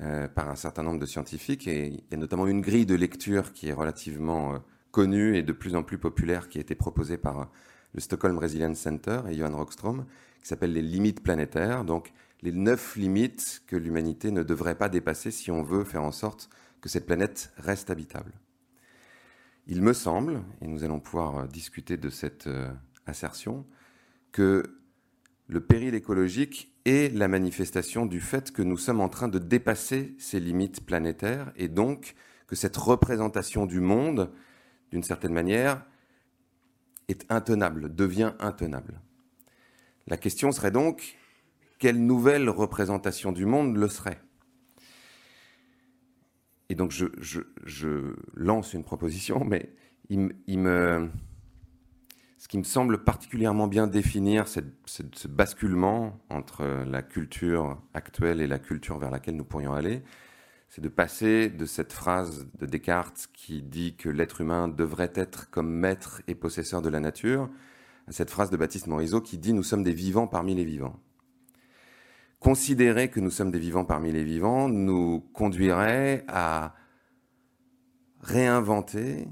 euh, 0.00 0.28
par 0.28 0.48
un 0.48 0.56
certain 0.56 0.82
nombre 0.82 0.98
de 0.98 1.06
scientifiques. 1.06 1.66
Et 1.68 2.04
notamment 2.16 2.46
une 2.46 2.60
grille 2.60 2.86
de 2.86 2.94
lecture 2.94 3.52
qui 3.52 3.68
est 3.68 3.72
relativement 3.72 4.54
euh, 4.54 4.58
connu 4.90 5.36
et 5.36 5.42
de 5.42 5.52
plus 5.52 5.74
en 5.74 5.82
plus 5.82 5.98
populaire 5.98 6.48
qui 6.48 6.58
a 6.58 6.60
été 6.60 6.74
proposé 6.74 7.16
par 7.16 7.50
le 7.94 8.00
Stockholm 8.00 8.38
Resilience 8.38 8.78
Center 8.78 9.20
et 9.28 9.34
Johan 9.34 9.56
Rockstrom, 9.56 10.04
qui 10.40 10.48
s'appelle 10.48 10.72
les 10.72 10.82
limites 10.82 11.22
planétaires, 11.22 11.84
donc 11.84 12.12
les 12.42 12.52
neuf 12.52 12.96
limites 12.96 13.62
que 13.66 13.76
l'humanité 13.76 14.30
ne 14.30 14.42
devrait 14.42 14.76
pas 14.76 14.88
dépasser 14.88 15.30
si 15.30 15.50
on 15.50 15.62
veut 15.62 15.84
faire 15.84 16.02
en 16.02 16.12
sorte 16.12 16.50
que 16.80 16.88
cette 16.88 17.06
planète 17.06 17.52
reste 17.56 17.90
habitable. 17.90 18.32
Il 19.66 19.82
me 19.82 19.92
semble, 19.92 20.42
et 20.60 20.68
nous 20.68 20.84
allons 20.84 21.00
pouvoir 21.00 21.48
discuter 21.48 21.96
de 21.96 22.10
cette 22.10 22.46
euh, 22.46 22.70
assertion, 23.06 23.66
que 24.30 24.78
le 25.48 25.60
péril 25.60 25.94
écologique 25.94 26.75
est 26.86 27.12
la 27.12 27.26
manifestation 27.26 28.06
du 28.06 28.20
fait 28.20 28.52
que 28.52 28.62
nous 28.62 28.76
sommes 28.76 29.00
en 29.00 29.08
train 29.08 29.28
de 29.28 29.38
dépasser 29.38 30.14
ces 30.18 30.38
limites 30.38 30.86
planétaires 30.86 31.52
et 31.56 31.68
donc 31.68 32.14
que 32.46 32.54
cette 32.54 32.76
représentation 32.76 33.66
du 33.66 33.80
monde, 33.80 34.32
d'une 34.92 35.02
certaine 35.02 35.32
manière, 35.32 35.84
est 37.08 37.26
intenable, 37.28 37.94
devient 37.94 38.34
intenable. 38.38 39.00
La 40.06 40.16
question 40.16 40.52
serait 40.52 40.70
donc, 40.70 41.18
quelle 41.80 42.04
nouvelle 42.04 42.48
représentation 42.48 43.32
du 43.32 43.46
monde 43.46 43.76
le 43.76 43.88
serait? 43.88 44.20
Et 46.68 46.76
donc 46.76 46.92
je, 46.92 48.24
lance 48.34 48.74
une 48.74 48.84
proposition, 48.84 49.44
mais 49.44 49.72
il, 50.08 50.36
il 50.46 50.60
me 50.60 51.10
ce 52.38 52.48
qui 52.48 52.58
me 52.58 52.64
semble 52.64 53.02
particulièrement 53.02 53.66
bien 53.66 53.86
définir 53.86 54.46
ce 54.46 55.28
basculement 55.28 56.18
entre 56.28 56.84
la 56.86 57.02
culture 57.02 57.80
actuelle 57.94 58.40
et 58.40 58.46
la 58.46 58.58
culture 58.58 58.98
vers 58.98 59.10
laquelle 59.10 59.36
nous 59.36 59.44
pourrions 59.44 59.72
aller, 59.72 60.02
c'est 60.68 60.82
de 60.82 60.88
passer 60.88 61.48
de 61.48 61.64
cette 61.64 61.92
phrase 61.92 62.46
de 62.58 62.66
Descartes 62.66 63.28
qui 63.32 63.62
dit 63.62 63.96
que 63.96 64.08
l'être 64.08 64.40
humain 64.40 64.68
devrait 64.68 65.12
être 65.14 65.48
comme 65.50 65.70
maître 65.70 66.22
et 66.26 66.34
possesseur 66.34 66.82
de 66.82 66.88
la 66.88 67.00
nature, 67.00 67.48
à 68.06 68.12
cette 68.12 68.30
phrase 68.30 68.50
de 68.50 68.56
Baptiste 68.56 68.86
Morisot 68.86 69.20
qui 69.20 69.38
dit 69.38 69.52
nous 69.52 69.62
sommes 69.62 69.82
des 69.82 69.94
vivants 69.94 70.26
parmi 70.26 70.54
les 70.54 70.64
vivants. 70.64 71.00
Considérer 72.38 73.08
que 73.08 73.20
nous 73.20 73.30
sommes 73.30 73.50
des 73.50 73.58
vivants 73.58 73.86
parmi 73.86 74.12
les 74.12 74.22
vivants 74.22 74.68
nous 74.68 75.20
conduirait 75.32 76.24
à 76.28 76.74
réinventer 78.20 79.26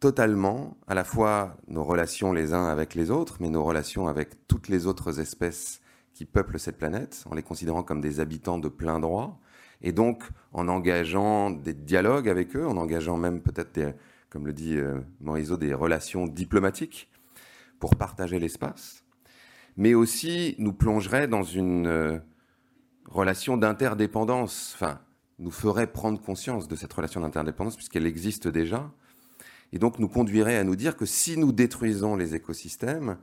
totalement 0.00 0.76
à 0.86 0.94
la 0.94 1.04
fois 1.04 1.56
nos 1.66 1.84
relations 1.84 2.32
les 2.32 2.52
uns 2.52 2.66
avec 2.66 2.94
les 2.94 3.10
autres, 3.10 3.38
mais 3.40 3.48
nos 3.48 3.64
relations 3.64 4.08
avec 4.08 4.46
toutes 4.46 4.68
les 4.68 4.86
autres 4.86 5.20
espèces 5.20 5.80
qui 6.14 6.24
peuplent 6.24 6.58
cette 6.58 6.78
planète, 6.78 7.24
en 7.30 7.34
les 7.34 7.42
considérant 7.42 7.82
comme 7.82 8.00
des 8.00 8.20
habitants 8.20 8.58
de 8.58 8.68
plein 8.68 9.00
droit, 9.00 9.40
et 9.82 9.92
donc 9.92 10.24
en 10.52 10.68
engageant 10.68 11.50
des 11.50 11.74
dialogues 11.74 12.28
avec 12.28 12.56
eux, 12.56 12.66
en 12.66 12.76
engageant 12.76 13.16
même 13.16 13.40
peut-être, 13.40 13.94
comme 14.30 14.46
le 14.46 14.52
dit 14.52 14.76
euh, 14.76 15.00
Morisot, 15.20 15.56
des 15.56 15.74
relations 15.74 16.26
diplomatiques 16.26 17.10
pour 17.78 17.96
partager 17.96 18.38
l'espace, 18.38 19.04
mais 19.76 19.94
aussi 19.94 20.56
nous 20.58 20.72
plongerait 20.72 21.28
dans 21.28 21.44
une 21.44 21.86
euh, 21.86 22.18
relation 23.06 23.56
d'interdépendance, 23.56 24.72
enfin, 24.74 25.00
nous 25.38 25.52
ferait 25.52 25.86
prendre 25.86 26.20
conscience 26.20 26.66
de 26.66 26.74
cette 26.74 26.92
relation 26.92 27.20
d'interdépendance 27.20 27.76
puisqu'elle 27.76 28.06
existe 28.06 28.48
déjà, 28.48 28.90
et 29.72 29.78
donc 29.78 29.98
nous 29.98 30.08
conduirait 30.08 30.56
à 30.56 30.64
nous 30.64 30.76
dire 30.76 30.96
que 30.96 31.06
si 31.06 31.36
nous 31.36 31.52
détruisons 31.52 32.16
les 32.16 32.34
écosystèmes, 32.34 33.18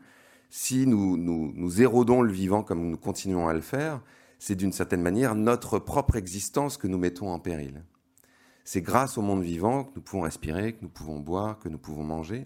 si 0.49 0.85
nous, 0.85 1.17
nous, 1.17 1.81
érodons 1.81 2.21
le 2.21 2.31
vivant 2.31 2.63
comme 2.63 2.89
nous 2.89 2.97
continuons 2.97 3.47
à 3.47 3.53
le 3.53 3.61
faire, 3.61 4.01
c'est 4.39 4.55
d'une 4.55 4.71
certaine 4.71 5.01
manière 5.01 5.35
notre 5.35 5.79
propre 5.79 6.15
existence 6.15 6.77
que 6.77 6.87
nous 6.87 6.97
mettons 6.97 7.29
en 7.29 7.39
péril. 7.39 7.83
C'est 8.63 8.81
grâce 8.81 9.17
au 9.17 9.21
monde 9.21 9.43
vivant 9.43 9.83
que 9.83 9.91
nous 9.95 10.01
pouvons 10.01 10.23
respirer, 10.23 10.73
que 10.73 10.81
nous 10.81 10.89
pouvons 10.89 11.19
boire, 11.19 11.59
que 11.59 11.69
nous 11.69 11.77
pouvons 11.77 12.03
manger. 12.03 12.45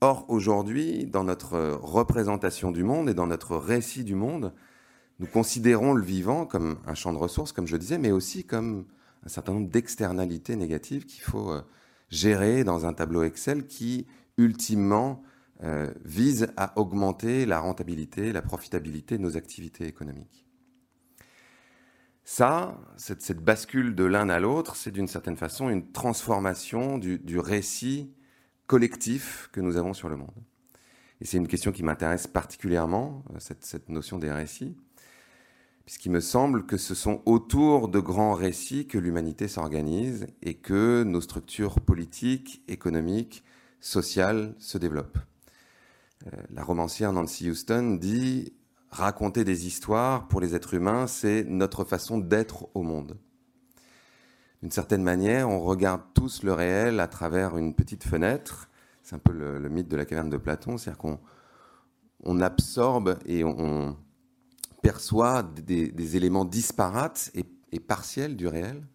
Or, 0.00 0.24
aujourd'hui, 0.28 1.06
dans 1.06 1.24
notre 1.24 1.58
représentation 1.82 2.70
du 2.70 2.84
monde 2.84 3.08
et 3.08 3.14
dans 3.14 3.26
notre 3.26 3.56
récit 3.56 4.04
du 4.04 4.14
monde, 4.14 4.52
nous 5.18 5.26
considérons 5.26 5.92
le 5.92 6.02
vivant 6.02 6.46
comme 6.46 6.78
un 6.86 6.94
champ 6.94 7.12
de 7.12 7.18
ressources, 7.18 7.52
comme 7.52 7.66
je 7.66 7.76
disais, 7.76 7.98
mais 7.98 8.10
aussi 8.10 8.44
comme 8.44 8.86
un 9.24 9.28
certain 9.28 9.52
nombre 9.52 9.68
d'externalités 9.68 10.56
négatives 10.56 11.04
qu'il 11.04 11.22
faut 11.22 11.52
euh, 12.10 12.16
géré 12.16 12.64
dans 12.64 12.86
un 12.86 12.92
tableau 12.92 13.22
Excel 13.22 13.66
qui, 13.66 14.06
ultimement, 14.38 15.22
euh, 15.62 15.92
vise 16.04 16.48
à 16.56 16.78
augmenter 16.78 17.46
la 17.46 17.60
rentabilité, 17.60 18.32
la 18.32 18.42
profitabilité 18.42 19.18
de 19.18 19.22
nos 19.22 19.36
activités 19.36 19.86
économiques. 19.86 20.46
Ça, 22.24 22.78
cette, 22.96 23.42
bascule 23.42 23.94
de 23.94 24.04
l'un 24.04 24.28
à 24.28 24.38
l'autre, 24.38 24.76
c'est 24.76 24.90
d'une 24.90 25.08
certaine 25.08 25.36
façon 25.36 25.68
une 25.68 25.90
transformation 25.90 26.96
du, 26.98 27.38
récit 27.38 28.14
collectif 28.66 29.48
que 29.52 29.60
nous 29.60 29.76
avons 29.76 29.94
sur 29.94 30.08
le 30.08 30.16
monde. 30.16 30.30
Et 31.20 31.24
c'est 31.24 31.36
une 31.36 31.48
question 31.48 31.72
qui 31.72 31.82
m'intéresse 31.82 32.26
particulièrement, 32.26 33.24
euh, 33.34 33.38
cette 33.38 33.88
notion 33.88 34.18
des 34.18 34.30
récits, 34.30 34.76
puisqu'il 35.90 36.12
me 36.12 36.20
semble 36.20 36.66
que 36.66 36.76
ce 36.76 36.94
sont 36.94 37.20
autour 37.26 37.88
de 37.88 37.98
grands 37.98 38.34
récits 38.34 38.86
que 38.86 38.96
l'humanité 38.96 39.48
s'organise 39.48 40.28
et 40.40 40.54
que 40.54 41.02
nos 41.02 41.20
structures 41.20 41.80
politiques, 41.80 42.62
économiques, 42.68 43.42
sociales 43.80 44.54
se 44.60 44.78
développent. 44.78 45.18
Euh, 46.28 46.42
la 46.52 46.62
romancière 46.62 47.12
Nancy 47.12 47.50
Houston 47.50 47.98
dit 48.00 48.52
raconter 48.90 49.42
des 49.42 49.66
histoires 49.66 50.28
pour 50.28 50.40
les 50.40 50.54
êtres 50.54 50.74
humains, 50.74 51.08
c'est 51.08 51.42
notre 51.42 51.82
façon 51.82 52.18
d'être 52.18 52.68
au 52.74 52.82
monde. 52.82 53.18
D'une 54.62 54.70
certaine 54.70 55.02
manière, 55.02 55.48
on 55.48 55.58
regarde 55.58 56.02
tous 56.14 56.44
le 56.44 56.52
réel 56.52 57.00
à 57.00 57.08
travers 57.08 57.58
une 57.58 57.74
petite 57.74 58.04
fenêtre. 58.04 58.70
C'est 59.02 59.16
un 59.16 59.18
peu 59.18 59.32
le, 59.32 59.68
mythe 59.68 59.88
de 59.88 59.96
la 59.96 60.04
caverne 60.04 60.30
de 60.30 60.36
Platon, 60.36 60.78
c'est-à-dire 60.78 60.98
qu'on 60.98 61.18
on 62.22 62.40
absorbe 62.40 63.18
et 63.26 63.42
on, 63.42 63.96
perçoit 64.82 65.42
des, 65.42 66.16
éléments 66.16 66.44
disparates 66.44 67.30
et, 67.34 67.80
partiels 67.80 68.36
du 68.36 68.46
réel, 68.46 68.86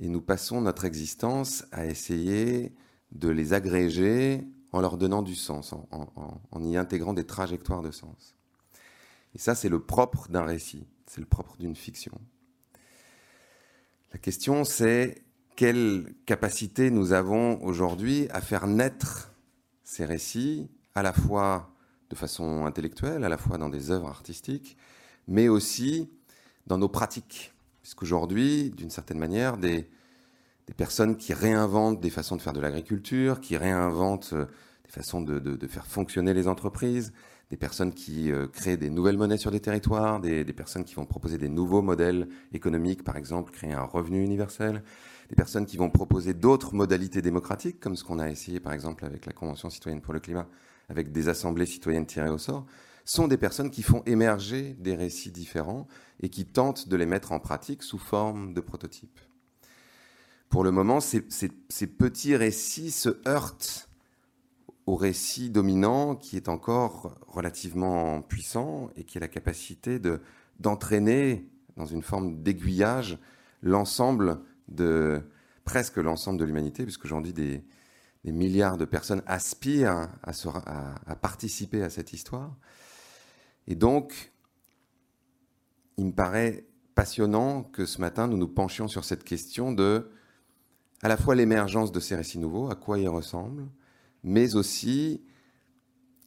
et 0.00 0.08
nous 0.08 0.20
passons 0.20 0.60
notre 0.60 0.84
existence 0.84 1.64
à 1.70 1.86
essayer 1.86 2.72
de 3.12 3.28
les 3.28 3.52
agréger 3.52 4.46
en 4.72 4.80
leur 4.80 4.96
donnant 4.96 5.22
du 5.22 5.36
sens, 5.36 5.72
en, 5.72 6.64
y 6.64 6.76
intégrant 6.76 7.12
des 7.14 7.24
trajectoires 7.24 7.82
de 7.82 7.92
sens. 7.92 8.34
Et 9.34 9.38
ça, 9.38 9.54
c'est 9.54 9.68
le 9.68 9.80
propre 9.80 10.28
d'un 10.28 10.44
récit, 10.44 10.86
c'est 11.06 11.20
le 11.20 11.26
propre 11.26 11.56
d'une 11.58 11.76
fiction. 11.76 12.12
La 14.12 14.18
question, 14.18 14.64
c'est 14.64 15.22
quelle 15.56 16.14
capacité 16.26 16.90
nous 16.90 17.12
avons 17.12 17.62
aujourd'hui 17.62 18.26
à 18.30 18.40
faire 18.40 18.66
naître 18.66 19.32
ces 19.84 20.04
récits, 20.04 20.68
à 20.94 21.02
la 21.02 21.12
fois 21.12 21.70
de 22.10 22.16
façon 22.16 22.66
intellectuelle, 22.66 23.24
à 23.24 23.28
la 23.28 23.38
fois 23.38 23.58
dans 23.58 23.68
des 23.68 23.90
œuvres 23.90 24.08
artistiques, 24.08 24.76
mais 25.28 25.48
aussi 25.48 26.10
dans 26.66 26.78
nos 26.78 26.88
pratiques. 26.88 27.52
Puisqu'aujourd'hui, 27.82 28.70
d'une 28.70 28.90
certaine 28.90 29.18
manière, 29.18 29.56
des, 29.56 29.86
personnes 30.76 31.16
qui 31.16 31.34
réinventent 31.34 32.00
des 32.00 32.10
façons 32.10 32.36
de 32.36 32.42
faire 32.42 32.54
de 32.54 32.60
l'agriculture, 32.60 33.40
qui 33.40 33.56
réinventent 33.56 34.32
euh, 34.32 34.46
des 34.84 34.90
façons 34.90 35.20
de, 35.20 35.66
faire 35.66 35.86
fonctionner 35.86 36.32
les 36.32 36.48
entreprises, 36.48 37.12
des 37.50 37.58
personnes 37.58 37.92
qui 37.92 38.32
euh, 38.32 38.46
créent 38.46 38.78
des 38.78 38.88
nouvelles 38.88 39.18
monnaies 39.18 39.36
sur 39.36 39.50
des 39.50 39.60
territoires, 39.60 40.20
des, 40.20 40.44
personnes 40.44 40.84
qui 40.84 40.94
vont 40.94 41.04
proposer 41.04 41.36
des 41.36 41.50
nouveaux 41.50 41.82
modèles 41.82 42.28
économiques, 42.52 43.04
par 43.04 43.18
exemple, 43.18 43.52
créer 43.52 43.74
un 43.74 43.84
revenu 43.84 44.24
universel, 44.24 44.82
des 45.28 45.36
personnes 45.36 45.66
qui 45.66 45.76
vont 45.76 45.90
proposer 45.90 46.32
d'autres 46.32 46.74
modalités 46.74 47.20
démocratiques, 47.20 47.80
comme 47.80 47.96
ce 47.96 48.04
qu'on 48.04 48.18
a 48.18 48.30
essayé, 48.30 48.60
par 48.60 48.72
exemple, 48.72 49.04
avec 49.04 49.26
la 49.26 49.32
Convention 49.32 49.68
citoyenne 49.68 50.00
pour 50.00 50.14
le 50.14 50.20
climat, 50.20 50.46
avec 50.88 51.12
des 51.12 51.28
assemblées 51.28 51.66
citoyennes 51.66 52.06
tirées 52.06 52.30
au 52.30 52.38
sort 52.38 52.64
sont 53.04 53.28
des 53.28 53.36
personnes 53.36 53.70
qui 53.70 53.82
font 53.82 54.02
émerger 54.06 54.74
des 54.78 54.94
récits 54.94 55.30
différents 55.30 55.86
et 56.20 56.28
qui 56.28 56.46
tentent 56.46 56.88
de 56.88 56.96
les 56.96 57.06
mettre 57.06 57.32
en 57.32 57.40
pratique 57.40 57.82
sous 57.82 57.98
forme 57.98 58.54
de 58.54 58.60
prototypes. 58.60 59.20
Pour 60.48 60.64
le 60.64 60.70
moment, 60.70 61.00
ces, 61.00 61.20
petits 61.20 62.36
récits 62.36 62.90
se 62.90 63.10
heurtent 63.26 63.88
au 64.86 64.94
récit 64.94 65.50
dominant 65.50 66.14
qui 66.14 66.36
est 66.36 66.48
encore 66.48 67.18
relativement 67.26 68.22
puissant 68.22 68.90
et 68.96 69.04
qui 69.04 69.18
a 69.18 69.20
la 69.20 69.28
capacité 69.28 69.98
de, 69.98 70.20
d'entraîner 70.60 71.48
dans 71.76 71.86
une 71.86 72.02
forme 72.02 72.42
d'aiguillage 72.42 73.18
l'ensemble 73.62 74.40
de 74.68 75.22
presque 75.64 75.96
l'ensemble 75.96 76.38
de 76.38 76.44
l'humanité, 76.44 76.84
puisque 76.84 77.06
j'en 77.06 77.20
dis 77.20 77.32
des, 77.32 77.64
milliards 78.24 78.78
de 78.78 78.84
personnes 78.84 79.22
aspirent 79.26 80.08
à 80.22 81.16
participer 81.16 81.82
à 81.82 81.90
cette 81.90 82.12
histoire. 82.14 82.56
Et 83.66 83.74
donc, 83.74 84.32
il 85.96 86.06
me 86.06 86.12
paraît 86.12 86.66
passionnant 86.94 87.62
que 87.62 87.86
ce 87.86 88.00
matin, 88.00 88.28
nous 88.28 88.36
nous 88.36 88.48
penchions 88.48 88.88
sur 88.88 89.04
cette 89.04 89.24
question 89.24 89.72
de 89.72 90.10
à 91.02 91.08
la 91.08 91.16
fois 91.16 91.34
l'émergence 91.34 91.92
de 91.92 92.00
ces 92.00 92.16
récits 92.16 92.38
nouveaux, 92.38 92.70
à 92.70 92.76
quoi 92.76 92.98
ils 92.98 93.08
ressemblent, 93.08 93.68
mais 94.22 94.54
aussi 94.54 95.22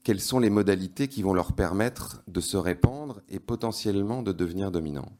quelles 0.04 0.22
sont 0.22 0.40
les 0.40 0.50
modalités 0.50 1.08
qui 1.08 1.24
vont 1.24 1.34
leur 1.34 1.54
permettre 1.54 2.22
de 2.28 2.40
se 2.42 2.58
répandre 2.58 3.22
et 3.28 3.40
potentiellement 3.40 4.22
de 4.22 4.32
devenir 4.32 4.72
dominants. 4.72 5.12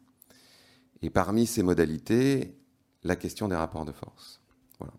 Et 1.02 1.10
parmi 1.10 1.48
ces 1.48 1.64
modalités, 1.64 2.56
la 3.04 3.16
question 3.16 3.48
des 3.48 3.56
rapports 3.56 3.86
de 3.86 3.92
force. 3.92 4.42
Voilà. 4.80 4.94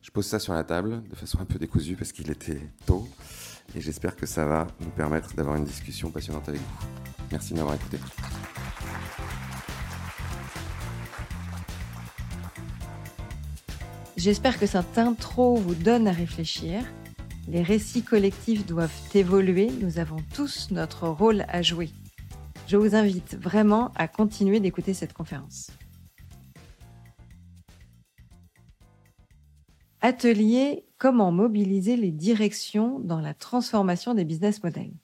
Je 0.00 0.10
pose 0.10 0.26
ça 0.26 0.38
sur 0.38 0.54
la 0.54 0.64
table 0.64 1.02
de 1.08 1.14
façon 1.14 1.38
un 1.40 1.44
peu 1.44 1.58
décousue 1.58 1.96
parce 1.96 2.12
qu'il 2.12 2.30
était 2.30 2.70
tôt 2.86 3.06
et 3.74 3.80
j'espère 3.80 4.16
que 4.16 4.26
ça 4.26 4.44
va 4.44 4.66
nous 4.80 4.90
permettre 4.90 5.34
d'avoir 5.34 5.56
une 5.56 5.64
discussion 5.64 6.10
passionnante 6.10 6.48
avec 6.48 6.60
vous. 6.60 6.86
Merci 7.30 7.52
de 7.52 7.58
m'avoir 7.58 7.74
écouté. 7.74 7.98
J'espère 14.16 14.58
que 14.58 14.66
cette 14.66 14.98
intro 14.98 15.56
vous 15.56 15.74
donne 15.74 16.08
à 16.08 16.12
réfléchir. 16.12 16.82
Les 17.48 17.62
récits 17.62 18.02
collectifs 18.02 18.66
doivent 18.66 18.90
évoluer, 19.14 19.70
nous 19.80 19.98
avons 19.98 20.16
tous 20.34 20.70
notre 20.70 21.06
rôle 21.06 21.44
à 21.48 21.62
jouer. 21.62 21.90
Je 22.66 22.76
vous 22.76 22.96
invite 22.96 23.36
vraiment 23.40 23.92
à 23.94 24.08
continuer 24.08 24.58
d'écouter 24.58 24.94
cette 24.94 25.12
conférence. 25.12 25.70
Atelier 30.06 30.84
Comment 30.98 31.32
mobiliser 31.32 31.96
les 31.96 32.12
directions 32.12 33.00
dans 33.00 33.18
la 33.20 33.34
transformation 33.34 34.14
des 34.14 34.24
business 34.24 34.62
models. 34.62 34.94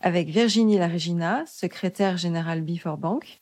Avec 0.00 0.28
Virginie 0.28 0.76
Laregina, 0.76 1.46
secrétaire 1.46 2.16
générale 2.16 2.62
Before 2.62 2.98
Bank, 2.98 3.40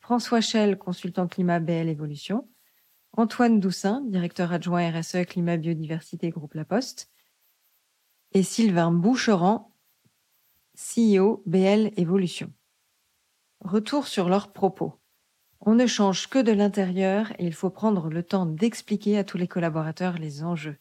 François 0.00 0.40
Schell, 0.40 0.78
consultant 0.78 1.28
climat 1.28 1.60
BL 1.60 1.88
Evolution, 1.88 2.48
Antoine 3.12 3.60
Doussin, 3.60 4.00
directeur 4.00 4.52
adjoint 4.52 4.90
RSE 4.90 5.26
Climat 5.28 5.58
Biodiversité 5.58 6.30
Groupe 6.30 6.54
La 6.54 6.64
Poste, 6.64 7.08
et 8.32 8.42
Sylvain 8.42 8.90
Boucheran, 8.90 9.72
CEO 10.74 11.44
BL 11.46 11.92
Evolution. 11.96 12.52
Retour 13.60 14.08
sur 14.08 14.28
leurs 14.28 14.52
propos. 14.52 14.98
On 15.68 15.74
ne 15.74 15.88
change 15.88 16.28
que 16.28 16.38
de 16.38 16.52
l'intérieur 16.52 17.32
et 17.40 17.44
il 17.44 17.52
faut 17.52 17.70
prendre 17.70 18.08
le 18.08 18.22
temps 18.22 18.46
d'expliquer 18.46 19.18
à 19.18 19.24
tous 19.24 19.36
les 19.36 19.48
collaborateurs 19.48 20.16
les 20.16 20.44
enjeux. 20.44 20.78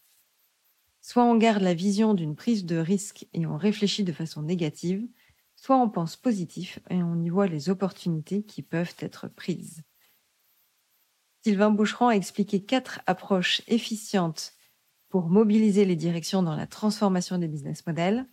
Soit 1.02 1.24
on 1.24 1.38
garde 1.38 1.64
la 1.64 1.74
vision 1.74 2.14
d'une 2.14 2.36
prise 2.36 2.66
de 2.66 2.78
risque 2.78 3.26
et 3.34 3.48
on 3.48 3.58
réfléchit 3.58 4.04
de 4.04 4.14
façon 4.14 4.44
négative, 4.44 5.04
soit 5.56 5.76
on 5.76 5.90
pense 5.90 6.16
positif 6.16 6.78
et 6.92 7.02
on 7.02 7.20
y 7.20 7.30
voit 7.30 7.48
les 7.48 7.72
opportunités 7.72 8.44
qui 8.44 8.62
peuvent 8.62 8.96
être 9.00 9.28
prises. 9.28 9.82
Sylvain 11.44 11.72
Boucheron 11.72 12.10
a 12.10 12.16
expliqué 12.16 12.64
quatre 12.64 13.02
approches 13.08 13.64
efficientes 13.68 14.54
pour 15.10 15.30
mobiliser 15.30 15.86
les 15.86 15.96
directions 15.96 16.44
dans 16.44 16.56
la 16.56 16.68
transformation 16.68 17.40
des 17.40 17.48
business 17.48 17.88
models. 17.88 18.28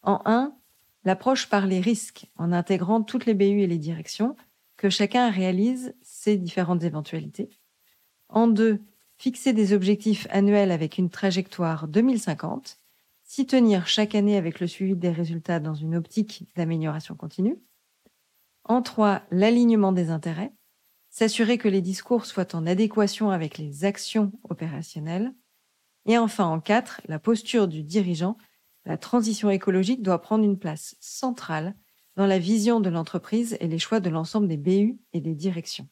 En 0.00 0.22
un, 0.24 0.56
l'approche 1.04 1.50
par 1.50 1.66
les 1.66 1.80
risques, 1.80 2.30
en 2.36 2.50
intégrant 2.50 3.02
toutes 3.02 3.26
les 3.26 3.34
BU 3.34 3.60
et 3.60 3.66
les 3.66 3.78
directions, 3.78 4.36
que 4.82 4.90
chacun 4.90 5.30
réalise 5.30 5.94
ses 6.02 6.36
différentes 6.36 6.82
éventualités. 6.82 7.48
En 8.28 8.48
deux, 8.48 8.82
fixer 9.16 9.52
des 9.52 9.74
objectifs 9.74 10.26
annuels 10.28 10.72
avec 10.72 10.98
une 10.98 11.08
trajectoire 11.08 11.86
2050, 11.86 12.78
s'y 13.22 13.46
tenir 13.46 13.86
chaque 13.86 14.16
année 14.16 14.36
avec 14.36 14.58
le 14.58 14.66
suivi 14.66 14.96
des 14.96 15.12
résultats 15.12 15.60
dans 15.60 15.76
une 15.76 15.94
optique 15.94 16.48
d'amélioration 16.56 17.14
continue. 17.14 17.62
En 18.64 18.82
trois, 18.82 19.22
l'alignement 19.30 19.92
des 19.92 20.10
intérêts, 20.10 20.52
s'assurer 21.10 21.58
que 21.58 21.68
les 21.68 21.80
discours 21.80 22.26
soient 22.26 22.56
en 22.56 22.66
adéquation 22.66 23.30
avec 23.30 23.58
les 23.58 23.84
actions 23.84 24.32
opérationnelles. 24.50 25.32
Et 26.06 26.18
enfin, 26.18 26.46
en 26.46 26.58
quatre, 26.58 27.00
la 27.06 27.20
posture 27.20 27.68
du 27.68 27.84
dirigeant, 27.84 28.36
la 28.84 28.96
transition 28.96 29.48
écologique 29.48 30.02
doit 30.02 30.20
prendre 30.20 30.42
une 30.42 30.58
place 30.58 30.96
centrale 30.98 31.76
dans 32.16 32.26
la 32.26 32.38
vision 32.38 32.80
de 32.80 32.90
l'entreprise 32.90 33.56
et 33.60 33.68
les 33.68 33.78
choix 33.78 34.00
de 34.00 34.10
l'ensemble 34.10 34.48
des 34.48 34.56
BU 34.56 34.98
et 35.12 35.20
des 35.20 35.34
directions. 35.34 35.88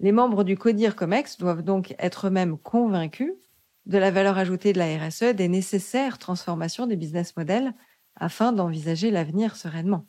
Les 0.00 0.12
membres 0.12 0.44
du 0.44 0.56
CODIR 0.56 0.96
COMEX 0.96 1.38
doivent 1.38 1.62
donc 1.62 1.94
être 1.98 2.26
eux-mêmes 2.26 2.58
convaincus 2.58 3.32
de 3.86 3.98
la 3.98 4.10
valeur 4.10 4.38
ajoutée 4.38 4.72
de 4.72 4.78
la 4.78 4.98
RSE, 4.98 5.34
des 5.34 5.48
nécessaires 5.48 6.18
transformations 6.18 6.86
des 6.86 6.96
business 6.96 7.36
models 7.36 7.74
afin 8.16 8.52
d'envisager 8.52 9.10
l'avenir 9.10 9.56
sereinement. 9.56 10.06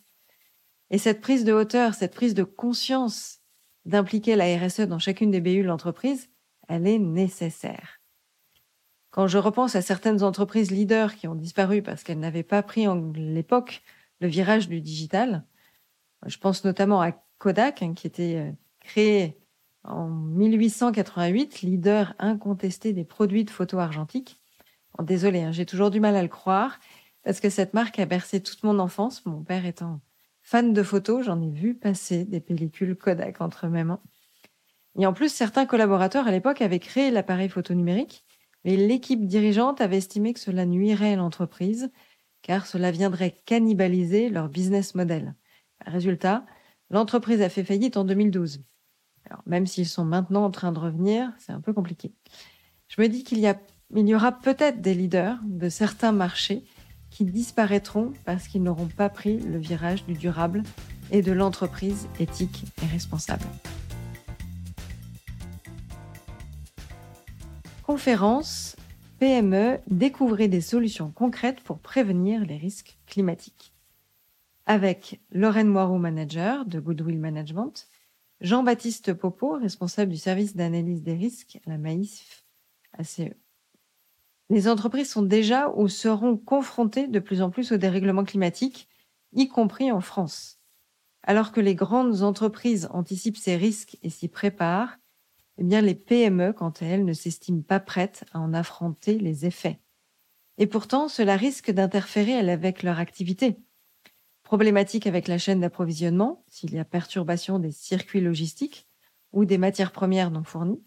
Et 0.89 0.97
cette 0.97 1.21
prise 1.21 1.43
de 1.43 1.53
hauteur, 1.53 1.93
cette 1.95 2.13
prise 2.13 2.33
de 2.33 2.43
conscience 2.43 3.39
d'impliquer 3.85 4.35
la 4.35 4.57
RSE 4.57 4.81
dans 4.81 4.99
chacune 4.99 5.31
des 5.31 5.41
BU 5.41 5.63
de 5.63 5.67
l'entreprise, 5.67 6.29
elle 6.67 6.87
est 6.87 6.99
nécessaire. 6.99 7.99
Quand 9.11 9.27
je 9.27 9.37
repense 9.37 9.75
à 9.75 9.81
certaines 9.81 10.23
entreprises 10.23 10.71
leaders 10.71 11.15
qui 11.15 11.27
ont 11.27 11.35
disparu 11.35 11.81
parce 11.81 12.03
qu'elles 12.03 12.19
n'avaient 12.19 12.43
pas 12.43 12.63
pris 12.63 12.87
en 12.87 13.11
l'époque 13.15 13.83
le 14.19 14.27
virage 14.27 14.69
du 14.69 14.81
digital. 14.81 15.45
Je 16.25 16.37
pense 16.37 16.63
notamment 16.63 17.01
à 17.01 17.11
Kodak, 17.37 17.81
hein, 17.81 17.93
qui 17.93 18.07
était 18.07 18.37
euh, 18.37 18.51
créé 18.79 19.37
en 19.83 20.07
1888, 20.07 21.61
leader 21.61 22.15
incontesté 22.19 22.93
des 22.93 23.03
produits 23.03 23.43
de 23.43 23.49
photo 23.49 23.79
argentique. 23.79 24.39
désolé, 25.01 25.41
hein, 25.41 25.51
j'ai 25.51 25.65
toujours 25.65 25.91
du 25.91 25.99
mal 25.99 26.15
à 26.15 26.21
le 26.21 26.29
croire, 26.29 26.79
parce 27.23 27.39
que 27.39 27.49
cette 27.49 27.73
marque 27.73 27.99
a 27.99 28.05
bercé 28.05 28.41
toute 28.41 28.63
mon 28.63 28.79
enfance, 28.79 29.25
mon 29.25 29.43
père 29.43 29.65
étant 29.65 29.99
fan 30.41 30.73
de 30.73 30.83
photos, 30.83 31.25
j'en 31.25 31.41
ai 31.41 31.49
vu 31.49 31.73
passer 31.73 32.25
des 32.25 32.39
pellicules 32.39 32.95
Kodak 32.95 33.41
entre 33.41 33.67
mes 33.67 33.83
mains. 33.83 34.01
Et 34.99 35.05
en 35.05 35.13
plus, 35.13 35.33
certains 35.33 35.65
collaborateurs 35.65 36.27
à 36.27 36.31
l'époque 36.31 36.61
avaient 36.61 36.79
créé 36.79 37.11
l'appareil 37.11 37.49
photo 37.49 37.73
numérique, 37.73 38.25
mais 38.63 38.75
l'équipe 38.75 39.25
dirigeante 39.25 39.81
avait 39.81 39.97
estimé 39.97 40.33
que 40.33 40.39
cela 40.39 40.65
nuirait 40.65 41.13
à 41.13 41.15
l'entreprise 41.15 41.91
car 42.43 42.67
cela 42.67 42.91
viendrait 42.91 43.41
cannibaliser 43.45 44.29
leur 44.29 44.49
business 44.49 44.93
model. 44.93 45.33
Résultat, 45.85 46.45
l'entreprise 46.91 47.41
a 47.41 47.49
fait 47.49 47.63
faillite 47.63 47.97
en 47.97 48.03
2012. 48.03 48.63
Alors, 49.25 49.41
même 49.47 49.65
s'ils 49.65 49.87
sont 49.87 50.05
maintenant 50.05 50.43
en 50.45 50.51
train 50.51 50.71
de 50.71 50.79
revenir, 50.79 51.31
c'est 51.39 51.53
un 51.53 51.61
peu 51.61 51.73
compliqué. 51.73 52.13
Je 52.89 53.01
me 53.01 53.07
dis 53.07 53.23
qu'il 53.23 53.39
y, 53.39 53.49
y 53.95 54.15
aura 54.15 54.33
peut-être 54.33 54.81
des 54.81 54.93
leaders 54.93 55.39
de 55.45 55.69
certains 55.69 56.11
marchés 56.11 56.63
qui 57.09 57.25
disparaîtront 57.25 58.13
parce 58.25 58.47
qu'ils 58.47 58.61
n'auront 58.61 58.87
pas 58.87 59.09
pris 59.09 59.39
le 59.39 59.57
virage 59.57 60.05
du 60.05 60.13
durable 60.13 60.63
et 61.11 61.21
de 61.21 61.31
l'entreprise 61.31 62.07
éthique 62.19 62.65
et 62.83 62.87
responsable. 62.87 63.45
Conférence 67.83 68.75
PME 69.23 69.79
découvrez 69.87 70.49
des 70.49 70.59
solutions 70.59 71.09
concrètes 71.09 71.61
pour 71.61 71.79
prévenir 71.79 72.43
les 72.43 72.57
risques 72.57 72.97
climatiques. 73.07 73.73
Avec 74.65 75.21
Lorraine 75.31 75.69
Moirot, 75.69 75.97
manager 75.97 76.65
de 76.65 76.81
Goodwill 76.81 77.17
Management, 77.17 77.87
Jean-Baptiste 78.41 79.13
Popo, 79.13 79.53
responsable 79.53 80.11
du 80.11 80.17
service 80.17 80.57
d'analyse 80.57 81.03
des 81.03 81.13
risques 81.13 81.57
à 81.65 81.69
la 81.69 81.77
MAIF 81.77 82.43
ACE. 82.97 83.21
Les 84.49 84.67
entreprises 84.67 85.11
sont 85.11 85.21
déjà 85.21 85.69
ou 85.69 85.87
seront 85.87 86.35
confrontées 86.35 87.07
de 87.07 87.19
plus 87.19 87.41
en 87.41 87.49
plus 87.49 87.71
au 87.71 87.77
dérèglement 87.77 88.25
climatique, 88.25 88.89
y 89.31 89.47
compris 89.47 89.89
en 89.89 90.01
France. 90.01 90.59
Alors 91.23 91.53
que 91.53 91.61
les 91.61 91.75
grandes 91.75 92.23
entreprises 92.23 92.89
anticipent 92.91 93.37
ces 93.37 93.55
risques 93.55 93.97
et 94.03 94.09
s'y 94.09 94.27
préparent, 94.27 94.97
eh 95.57 95.63
bien, 95.63 95.81
les 95.81 95.95
PME, 95.95 96.53
quant 96.53 96.73
à 96.81 96.85
elles, 96.85 97.05
ne 97.05 97.13
s'estiment 97.13 97.61
pas 97.61 97.79
prêtes 97.79 98.25
à 98.31 98.39
en 98.39 98.53
affronter 98.53 99.19
les 99.19 99.45
effets. 99.45 99.79
Et 100.57 100.67
pourtant, 100.67 101.07
cela 101.07 101.35
risque 101.35 101.71
d'interférer 101.71 102.35
avec 102.35 102.83
leur 102.83 102.99
activité. 102.99 103.57
Problématique 104.43 105.07
avec 105.07 105.27
la 105.27 105.37
chaîne 105.37 105.61
d'approvisionnement, 105.61 106.43
s'il 106.47 106.73
y 106.73 106.79
a 106.79 106.85
perturbation 106.85 107.59
des 107.59 107.71
circuits 107.71 108.21
logistiques 108.21 108.87
ou 109.31 109.45
des 109.45 109.57
matières 109.57 109.91
premières 109.91 110.31
non 110.31 110.43
fournies. 110.43 110.83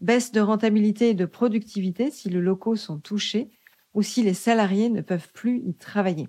Baisse 0.00 0.32
de 0.32 0.40
rentabilité 0.40 1.10
et 1.10 1.14
de 1.14 1.26
productivité 1.26 2.10
si 2.10 2.30
les 2.30 2.40
locaux 2.40 2.76
sont 2.76 2.98
touchés 2.98 3.50
ou 3.92 4.02
si 4.02 4.22
les 4.22 4.34
salariés 4.34 4.88
ne 4.88 5.02
peuvent 5.02 5.30
plus 5.32 5.58
y 5.58 5.74
travailler. 5.74 6.28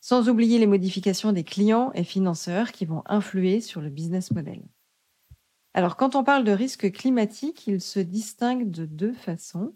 Sans 0.00 0.28
oublier 0.28 0.58
les 0.58 0.66
modifications 0.66 1.32
des 1.32 1.44
clients 1.44 1.90
et 1.94 2.04
financeurs 2.04 2.72
qui 2.72 2.84
vont 2.84 3.02
influer 3.06 3.60
sur 3.60 3.80
le 3.80 3.88
business 3.88 4.30
model. 4.30 4.62
Alors, 5.74 5.96
quand 5.96 6.14
on 6.14 6.24
parle 6.24 6.44
de 6.44 6.52
risques 6.52 6.92
climatiques, 6.92 7.66
ils 7.66 7.80
se 7.80 7.98
distinguent 8.00 8.70
de 8.70 8.86
deux 8.86 9.12
façons. 9.12 9.74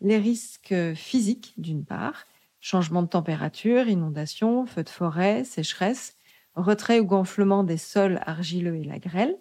Les 0.00 0.18
risques 0.18 0.74
physiques, 0.94 1.54
d'une 1.58 1.84
part, 1.84 2.26
changement 2.60 3.02
de 3.02 3.08
température, 3.08 3.88
inondation, 3.88 4.66
feux 4.66 4.84
de 4.84 4.90
forêt, 4.90 5.44
sécheresse, 5.44 6.16
retrait 6.54 7.00
ou 7.00 7.06
gonflement 7.06 7.64
des 7.64 7.78
sols 7.78 8.20
argileux 8.26 8.76
et 8.76 8.84
la 8.84 8.98
grêle. 8.98 9.38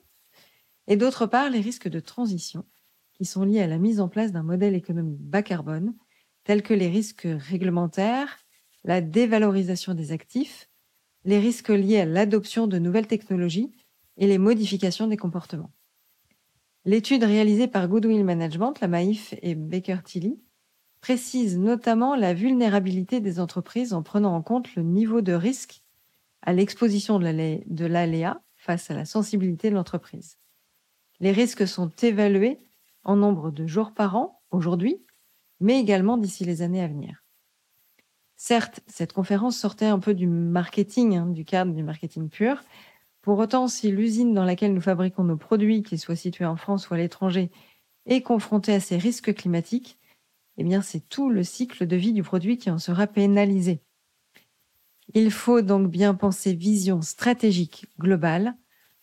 Et 0.88 0.98
d'autre 0.98 1.28
part, 1.28 1.50
les 1.50 1.62
risques 1.62 1.90
de 1.90 2.00
transition, 2.00 2.66
qui 3.14 3.26
sont 3.26 3.44
liés 3.44 3.62
à 3.62 3.68
la 3.68 3.78
mise 3.80 4.00
en 4.02 4.10
place 4.10 4.32
d'un 4.32 4.44
modèle 4.44 4.76
économique 4.76 5.22
bas 5.22 5.44
carbone, 5.44 5.96
tels 6.44 6.64
que 6.64 6.74
les 6.74 6.90
risques 6.90 7.28
réglementaires, 7.28 8.38
la 8.84 9.02
dévalorisation 9.02 9.94
des 9.94 10.12
actifs, 10.12 10.70
les 11.26 11.40
risques 11.40 11.70
liés 11.70 12.02
à 12.02 12.06
l'adoption 12.06 12.68
de 12.68 12.80
nouvelles 12.80 13.08
technologies 13.08 13.72
et 14.18 14.28
les 14.28 14.40
modifications 14.40 15.08
des 15.08 15.18
comportements. 15.18 15.72
L'étude 16.84 17.24
réalisée 17.24 17.67
par 17.67 17.88
Goodwill 17.88 18.24
Management, 18.26 18.80
la 18.80 18.88
Maif 18.88 19.36
et 19.41 19.54
Baker 19.54 20.00
Tilly 20.04 20.39
précise 21.00 21.58
notamment 21.58 22.15
la 22.15 22.34
vulnérabilité 22.34 23.20
des 23.20 23.39
entreprises 23.39 23.94
en 23.94 24.02
prenant 24.02 24.36
en 24.36 24.41
compte 24.41 24.76
le 24.76 24.82
niveau 24.82 25.22
de 25.22 25.34
risque 25.34 25.84
à 26.41 26.54
l'exposition 26.54 27.20
de 27.20 27.86
l'aléa 27.86 28.41
face 28.56 28.89
à 28.89 28.96
la 28.96 29.06
sensibilité 29.06 29.70
de 29.70 29.76
l'entreprise. 29.76 30.38
Les 31.20 31.32
risques 31.32 31.67
sont 31.67 31.89
évalués 32.02 32.58
en 33.04 33.15
nombre 33.15 33.52
de 33.52 33.67
jours 33.67 33.94
par 33.94 34.15
an 34.15 34.41
aujourd'hui, 34.50 35.04
mais 35.60 35.80
également 35.80 36.17
d'ici 36.17 36.46
les 36.46 36.63
années 36.63 36.82
à 36.82 36.88
venir. 36.88 37.24
Certes, 38.38 38.80
cette 38.88 39.13
conférence 39.13 39.56
sortait 39.56 39.86
un 39.86 40.00
peu 40.00 40.15
du 40.15 40.26
marketing, 40.26 41.15
hein, 41.15 41.28
du 41.28 41.46
cadre 41.46 41.74
du 41.74 41.84
marketing 41.84 42.28
pur. 42.28 42.63
Pour 43.22 43.38
autant, 43.38 43.68
si 43.68 43.92
l'usine 43.92 44.34
dans 44.34 44.46
laquelle 44.46 44.74
nous 44.74 44.82
fabriquons 44.82 45.24
nos 45.24 45.38
produits, 45.38 45.84
qu'ils 45.84 46.00
soient 46.00 46.16
situés 46.16 46.46
en 46.46 46.56
France 46.56 46.90
ou 46.90 46.94
à 46.94 46.98
l'étranger, 46.98 47.52
est 48.08 48.22
confrontée 48.22 48.74
à 48.74 48.80
ces 48.80 48.98
risques 48.98 49.34
climatiques, 49.34 50.00
eh 50.58 50.64
bien, 50.64 50.82
c'est 50.82 51.08
tout 51.08 51.30
le 51.30 51.44
cycle 51.44 51.86
de 51.86 51.96
vie 51.96 52.14
du 52.14 52.24
produit 52.24 52.58
qui 52.58 52.70
en 52.70 52.80
sera 52.80 53.08
pénalisé. 53.08 53.82
Il 55.14 55.32
faut 55.32 55.62
donc 55.62 55.90
bien 55.90 56.14
penser 56.14 56.54
vision 56.54 57.02
stratégique 57.02 57.86
globale. 58.00 58.56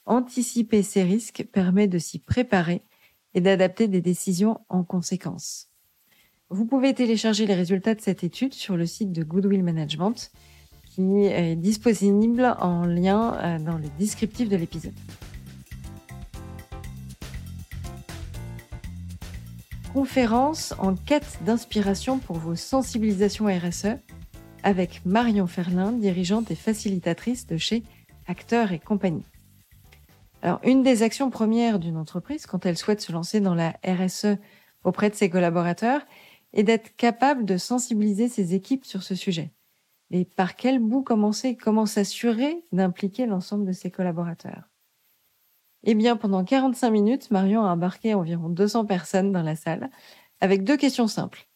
Anticiper 0.06 0.82
ces 0.82 1.02
risques 1.02 1.46
permet 1.52 1.86
de 1.86 1.98
s'y 1.98 2.18
préparer 2.18 2.82
et 3.34 3.40
d'adapter 3.40 3.88
des 3.88 4.00
décisions 4.00 4.60
en 4.68 4.84
conséquence. 4.84 5.68
Vous 6.50 6.64
pouvez 6.64 6.94
télécharger 6.94 7.46
les 7.46 7.54
résultats 7.54 7.94
de 7.94 8.00
cette 8.00 8.24
étude 8.24 8.54
sur 8.54 8.76
le 8.76 8.86
site 8.86 9.12
de 9.12 9.22
Goodwill 9.22 9.62
Management 9.62 10.32
est 10.98 11.56
disponible 11.56 12.56
en 12.60 12.84
lien 12.84 13.34
euh, 13.34 13.58
dans 13.58 13.78
le 13.78 13.86
descriptif 13.98 14.48
de 14.48 14.56
l'épisode. 14.56 14.94
Conférence 19.92 20.74
en 20.78 20.94
quête 20.94 21.38
d'inspiration 21.44 22.18
pour 22.18 22.36
vos 22.36 22.56
sensibilisations 22.56 23.46
RSE 23.46 23.96
avec 24.62 25.04
Marion 25.06 25.46
Ferlin, 25.46 25.92
dirigeante 25.92 26.50
et 26.50 26.54
facilitatrice 26.54 27.46
de 27.46 27.56
chez 27.56 27.82
Acteurs 28.26 28.72
et 28.72 28.78
compagnie. 28.78 29.24
Une 30.62 30.82
des 30.82 31.02
actions 31.02 31.30
premières 31.30 31.78
d'une 31.78 31.96
entreprise 31.96 32.46
quand 32.46 32.66
elle 32.66 32.76
souhaite 32.76 33.00
se 33.00 33.10
lancer 33.12 33.40
dans 33.40 33.54
la 33.54 33.76
RSE 33.84 34.36
auprès 34.84 35.10
de 35.10 35.14
ses 35.14 35.30
collaborateurs 35.30 36.02
et 36.52 36.62
d'être 36.62 36.94
capable 36.96 37.44
de 37.44 37.56
sensibiliser 37.56 38.28
ses 38.28 38.54
équipes 38.54 38.84
sur 38.84 39.02
ce 39.02 39.14
sujet. 39.14 39.50
Et 40.10 40.24
par 40.24 40.56
quel 40.56 40.78
bout 40.78 41.02
commencer? 41.02 41.56
Comment 41.56 41.86
s'assurer 41.86 42.64
d'impliquer 42.72 43.26
l'ensemble 43.26 43.66
de 43.66 43.72
ses 43.72 43.90
collaborateurs? 43.90 44.70
Eh 45.84 45.94
bien, 45.94 46.16
pendant 46.16 46.44
45 46.44 46.90
minutes, 46.90 47.30
Marion 47.30 47.64
a 47.64 47.72
embarqué 47.72 48.14
environ 48.14 48.48
200 48.48 48.86
personnes 48.86 49.32
dans 49.32 49.42
la 49.42 49.54
salle 49.56 49.90
avec 50.40 50.64
deux 50.64 50.76
questions 50.76 51.08
simples. 51.08 51.48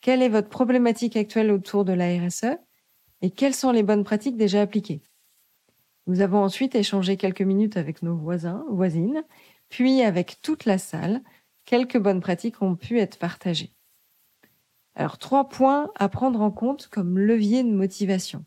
Quelle 0.00 0.22
est 0.22 0.28
votre 0.28 0.48
problématique 0.48 1.16
actuelle 1.16 1.50
autour 1.50 1.84
de 1.84 1.92
la 1.92 2.06
RSE 2.18 2.56
et 3.20 3.30
quelles 3.30 3.54
sont 3.54 3.72
les 3.72 3.82
bonnes 3.82 4.04
pratiques 4.04 4.36
déjà 4.36 4.62
appliquées? 4.62 5.02
Nous 6.06 6.20
avons 6.20 6.42
ensuite 6.42 6.74
échangé 6.74 7.16
quelques 7.16 7.42
minutes 7.42 7.76
avec 7.76 8.02
nos 8.02 8.16
voisins, 8.16 8.64
voisines, 8.70 9.24
puis 9.68 10.02
avec 10.02 10.40
toute 10.40 10.64
la 10.64 10.78
salle, 10.78 11.22
quelques 11.64 11.98
bonnes 11.98 12.20
pratiques 12.20 12.62
ont 12.62 12.76
pu 12.76 12.98
être 12.98 13.18
partagées. 13.18 13.74
Alors, 14.98 15.16
trois 15.16 15.48
points 15.48 15.92
à 15.94 16.08
prendre 16.08 16.40
en 16.40 16.50
compte 16.50 16.88
comme 16.88 17.20
levier 17.20 17.62
de 17.62 17.70
motivation. 17.70 18.44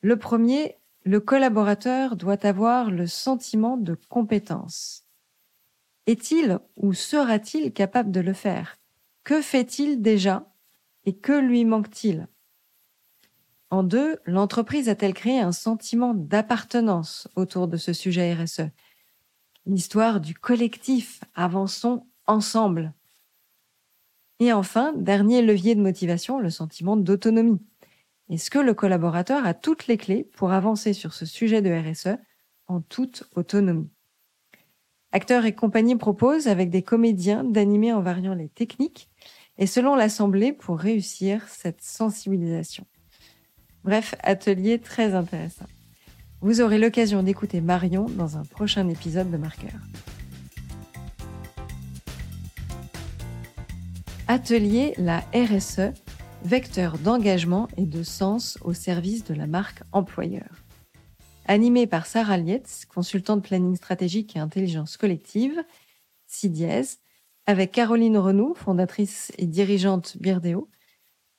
Le 0.00 0.18
premier, 0.18 0.76
le 1.04 1.20
collaborateur 1.20 2.16
doit 2.16 2.44
avoir 2.44 2.90
le 2.90 3.06
sentiment 3.06 3.76
de 3.76 3.94
compétence. 4.08 5.06
Est-il 6.08 6.58
ou 6.76 6.94
sera-t-il 6.94 7.72
capable 7.72 8.10
de 8.10 8.18
le 8.18 8.32
faire? 8.32 8.76
Que 9.22 9.40
fait-il 9.40 10.02
déjà 10.02 10.52
et 11.04 11.16
que 11.16 11.32
lui 11.32 11.64
manque-t-il? 11.64 12.26
En 13.70 13.84
deux, 13.84 14.18
l'entreprise 14.26 14.88
a-t-elle 14.88 15.14
créé 15.14 15.38
un 15.38 15.52
sentiment 15.52 16.12
d'appartenance 16.12 17.28
autour 17.36 17.68
de 17.68 17.76
ce 17.76 17.92
sujet 17.92 18.34
RSE 18.34 18.62
L'histoire 19.64 20.20
du 20.20 20.34
collectif, 20.34 21.20
avançons 21.36 22.04
ensemble. 22.26 22.92
Et 24.40 24.52
enfin, 24.52 24.92
dernier 24.96 25.42
levier 25.42 25.74
de 25.74 25.80
motivation, 25.80 26.38
le 26.38 26.50
sentiment 26.50 26.96
d'autonomie. 26.96 27.60
Est-ce 28.30 28.50
que 28.50 28.58
le 28.58 28.74
collaborateur 28.74 29.46
a 29.46 29.54
toutes 29.54 29.86
les 29.86 29.96
clés 29.96 30.24
pour 30.24 30.52
avancer 30.52 30.92
sur 30.92 31.12
ce 31.12 31.26
sujet 31.26 31.62
de 31.62 31.70
RSE 31.70 32.18
en 32.66 32.80
toute 32.80 33.24
autonomie? 33.36 33.90
Acteurs 35.12 35.44
et 35.44 35.54
compagnie 35.54 35.94
proposent 35.94 36.48
avec 36.48 36.70
des 36.70 36.82
comédiens 36.82 37.44
d'animer 37.44 37.92
en 37.92 38.00
variant 38.00 38.34
les 38.34 38.48
techniques 38.48 39.10
et 39.58 39.66
selon 39.66 39.94
l'Assemblée 39.94 40.52
pour 40.52 40.78
réussir 40.78 41.46
cette 41.48 41.82
sensibilisation. 41.82 42.86
Bref, 43.84 44.16
atelier 44.22 44.80
très 44.80 45.14
intéressant. 45.14 45.66
Vous 46.40 46.60
aurez 46.60 46.78
l'occasion 46.78 47.22
d'écouter 47.22 47.60
Marion 47.60 48.06
dans 48.06 48.38
un 48.38 48.42
prochain 48.42 48.88
épisode 48.88 49.30
de 49.30 49.36
Marqueur. 49.36 49.78
Atelier 54.26 54.94
la 54.96 55.18
RSE, 55.34 55.92
vecteur 56.44 56.96
d'engagement 56.96 57.68
et 57.76 57.84
de 57.84 58.02
sens 58.02 58.56
au 58.62 58.72
service 58.72 59.22
de 59.24 59.34
la 59.34 59.46
marque 59.46 59.82
employeur. 59.92 60.64
Animé 61.44 61.86
par 61.86 62.06
Sarah 62.06 62.38
Lietz, 62.38 62.86
consultante 62.86 63.44
planning 63.44 63.76
stratégique 63.76 64.34
et 64.34 64.38
intelligence 64.38 64.96
collective, 64.96 65.62
CIDIES, 66.26 66.96
avec 67.44 67.72
Caroline 67.72 68.16
Renou, 68.16 68.54
fondatrice 68.54 69.30
et 69.36 69.46
dirigeante 69.46 70.16
Birdeo, 70.16 70.70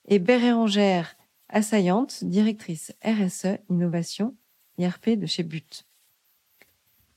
et 0.08 0.20
Bérérangère 0.20 1.18
Assaillante, 1.50 2.24
directrice 2.24 2.94
RSE, 3.04 3.58
innovation, 3.72 4.36
IRP 4.78 5.18
de 5.18 5.26
chez 5.26 5.42
But. 5.42 5.88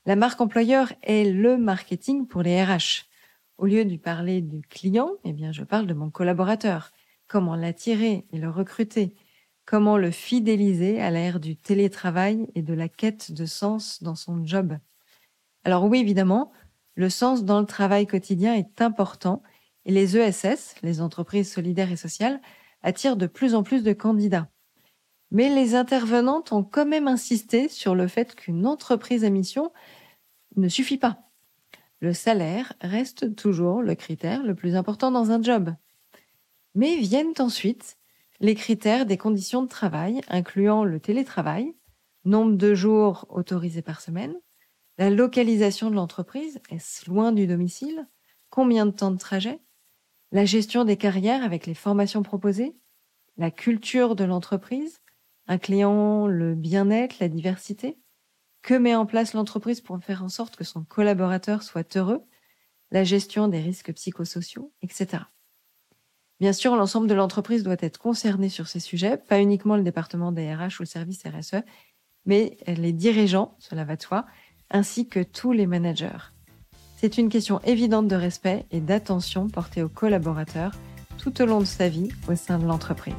La 0.07 0.15
marque 0.15 0.41
employeur 0.41 0.93
est 1.03 1.25
le 1.25 1.57
marketing 1.57 2.25
pour 2.25 2.41
les 2.41 2.63
RH. 2.63 3.08
Au 3.59 3.65
lieu 3.65 3.83
de 3.83 3.97
parler 3.97 4.39
du 4.39 4.61
client, 4.61 5.09
eh 5.25 5.33
bien, 5.33 5.51
je 5.51 5.65
parle 5.65 5.85
de 5.85 5.93
mon 5.93 6.09
collaborateur. 6.09 6.91
Comment 7.27 7.57
l'attirer 7.57 8.25
et 8.31 8.37
le 8.37 8.49
recruter? 8.49 9.13
Comment 9.65 9.97
le 9.97 10.11
fidéliser 10.11 11.01
à 11.01 11.11
l'ère 11.11 11.41
du 11.41 11.57
télétravail 11.57 12.47
et 12.55 12.61
de 12.61 12.73
la 12.73 12.87
quête 12.87 13.33
de 13.33 13.45
sens 13.45 14.01
dans 14.01 14.15
son 14.15 14.45
job? 14.45 14.77
Alors 15.65 15.83
oui, 15.83 15.99
évidemment, 15.99 16.53
le 16.95 17.09
sens 17.09 17.43
dans 17.43 17.59
le 17.59 17.65
travail 17.65 18.07
quotidien 18.07 18.55
est 18.55 18.81
important 18.81 19.43
et 19.83 19.91
les 19.91 20.15
ESS, 20.15 20.75
les 20.81 21.01
entreprises 21.01 21.51
solidaires 21.51 21.91
et 21.91 21.97
sociales, 21.97 22.39
attirent 22.81 23.17
de 23.17 23.27
plus 23.27 23.55
en 23.55 23.63
plus 23.63 23.83
de 23.83 23.91
candidats. 23.91 24.47
Mais 25.31 25.53
les 25.53 25.75
intervenantes 25.75 26.53
ont 26.53 26.63
quand 26.63 26.85
même 26.85 27.09
insisté 27.09 27.67
sur 27.67 27.93
le 27.93 28.07
fait 28.07 28.35
qu'une 28.35 28.65
entreprise 28.65 29.25
à 29.25 29.29
mission 29.29 29.73
ne 30.55 30.69
suffit 30.69 30.97
pas 30.97 31.28
le 31.99 32.13
salaire 32.13 32.73
reste 32.81 33.35
toujours 33.35 33.81
le 33.81 33.95
critère 33.95 34.43
le 34.43 34.55
plus 34.55 34.75
important 34.75 35.11
dans 35.11 35.31
un 35.31 35.41
job. 35.41 35.73
Mais 36.75 36.97
viennent 36.97 37.33
ensuite 37.39 37.97
les 38.39 38.55
critères 38.55 39.05
des 39.05 39.17
conditions 39.17 39.63
de 39.63 39.67
travail, 39.67 40.21
incluant 40.29 40.85
le 40.85 40.99
télétravail, 40.99 41.75
nombre 42.25 42.55
de 42.55 42.73
jours 42.73 43.25
autorisés 43.29 43.81
par 43.81 44.01
semaine, 44.01 44.35
la 44.97 45.09
localisation 45.09 45.89
de 45.89 45.95
l'entreprise, 45.95 46.59
est-ce 46.69 47.09
loin 47.09 47.31
du 47.31 47.47
domicile, 47.47 48.07
combien 48.49 48.85
de 48.85 48.91
temps 48.91 49.11
de 49.11 49.17
trajet, 49.17 49.59
la 50.31 50.45
gestion 50.45 50.85
des 50.85 50.97
carrières 50.97 51.43
avec 51.43 51.65
les 51.65 51.73
formations 51.73 52.23
proposées, 52.23 52.75
la 53.37 53.51
culture 53.51 54.15
de 54.15 54.25
l'entreprise, 54.25 54.99
incluant 55.47 56.27
le 56.27 56.53
bien-être, 56.55 57.19
la 57.19 57.29
diversité, 57.29 57.97
que 58.61 58.73
met 58.73 58.95
en 58.95 59.05
place 59.05 59.33
l'entreprise 59.33 59.81
pour 59.81 60.01
faire 60.03 60.23
en 60.23 60.29
sorte 60.29 60.55
que 60.55 60.63
son 60.63 60.83
collaborateur 60.83 61.63
soit 61.63 61.95
heureux 61.95 62.23
La 62.91 63.03
gestion 63.03 63.47
des 63.47 63.59
risques 63.59 63.93
psychosociaux, 63.93 64.73
etc. 64.81 65.23
Bien 66.39 66.53
sûr, 66.53 66.75
l'ensemble 66.75 67.07
de 67.07 67.13
l'entreprise 67.13 67.63
doit 67.63 67.75
être 67.79 67.97
concerné 67.97 68.49
sur 68.49 68.67
ces 68.67 68.79
sujets, 68.79 69.17
pas 69.17 69.39
uniquement 69.39 69.75
le 69.75 69.83
département 69.83 70.31
des 70.31 70.53
RH 70.53 70.79
ou 70.79 70.83
le 70.83 70.85
service 70.85 71.23
RSE, 71.25 71.63
mais 72.25 72.57
les 72.65 72.93
dirigeants, 72.93 73.55
cela 73.59 73.83
va 73.83 73.95
de 73.95 74.01
soi, 74.01 74.25
ainsi 74.71 75.07
que 75.07 75.21
tous 75.21 75.51
les 75.51 75.67
managers. 75.67 76.31
C'est 76.95 77.17
une 77.17 77.29
question 77.29 77.59
évidente 77.61 78.07
de 78.07 78.15
respect 78.15 78.65
et 78.71 78.81
d'attention 78.81 79.47
portée 79.49 79.83
aux 79.83 79.89
collaborateurs 79.89 80.71
tout 81.17 81.41
au 81.41 81.45
long 81.45 81.59
de 81.59 81.65
sa 81.65 81.89
vie 81.89 82.09
au 82.27 82.35
sein 82.35 82.59
de 82.59 82.65
l'entreprise. 82.65 83.13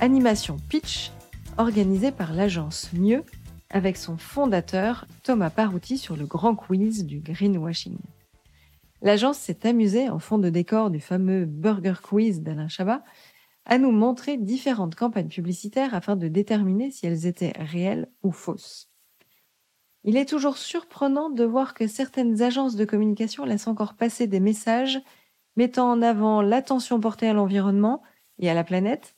Animation 0.00 0.56
Pitch 0.68 1.12
organisé 1.58 2.12
par 2.12 2.32
l'agence 2.32 2.90
Mieux 2.92 3.24
avec 3.70 3.96
son 3.96 4.16
fondateur 4.16 5.06
Thomas 5.22 5.50
Parouti 5.50 5.98
sur 5.98 6.16
le 6.16 6.26
grand 6.26 6.54
quiz 6.54 7.04
du 7.04 7.20
greenwashing. 7.20 7.98
L'agence 9.00 9.38
s'est 9.38 9.66
amusée 9.66 10.08
en 10.08 10.18
fond 10.18 10.38
de 10.38 10.48
décor 10.48 10.90
du 10.90 11.00
fameux 11.00 11.44
Burger 11.44 11.94
Quiz 12.02 12.42
d'Alain 12.42 12.68
Chabat 12.68 13.02
à 13.64 13.78
nous 13.78 13.92
montrer 13.92 14.36
différentes 14.36 14.94
campagnes 14.94 15.28
publicitaires 15.28 15.94
afin 15.94 16.16
de 16.16 16.28
déterminer 16.28 16.90
si 16.90 17.06
elles 17.06 17.26
étaient 17.26 17.54
réelles 17.56 18.08
ou 18.22 18.32
fausses. 18.32 18.90
Il 20.04 20.16
est 20.16 20.28
toujours 20.28 20.58
surprenant 20.58 21.30
de 21.30 21.44
voir 21.44 21.74
que 21.74 21.86
certaines 21.86 22.42
agences 22.42 22.76
de 22.76 22.84
communication 22.84 23.44
laissent 23.44 23.68
encore 23.68 23.94
passer 23.94 24.26
des 24.26 24.40
messages 24.40 25.00
mettant 25.56 25.90
en 25.90 26.02
avant 26.02 26.42
l'attention 26.42 26.98
portée 26.98 27.28
à 27.28 27.34
l'environnement 27.34 28.02
et 28.38 28.50
à 28.50 28.54
la 28.54 28.64
planète, 28.64 29.14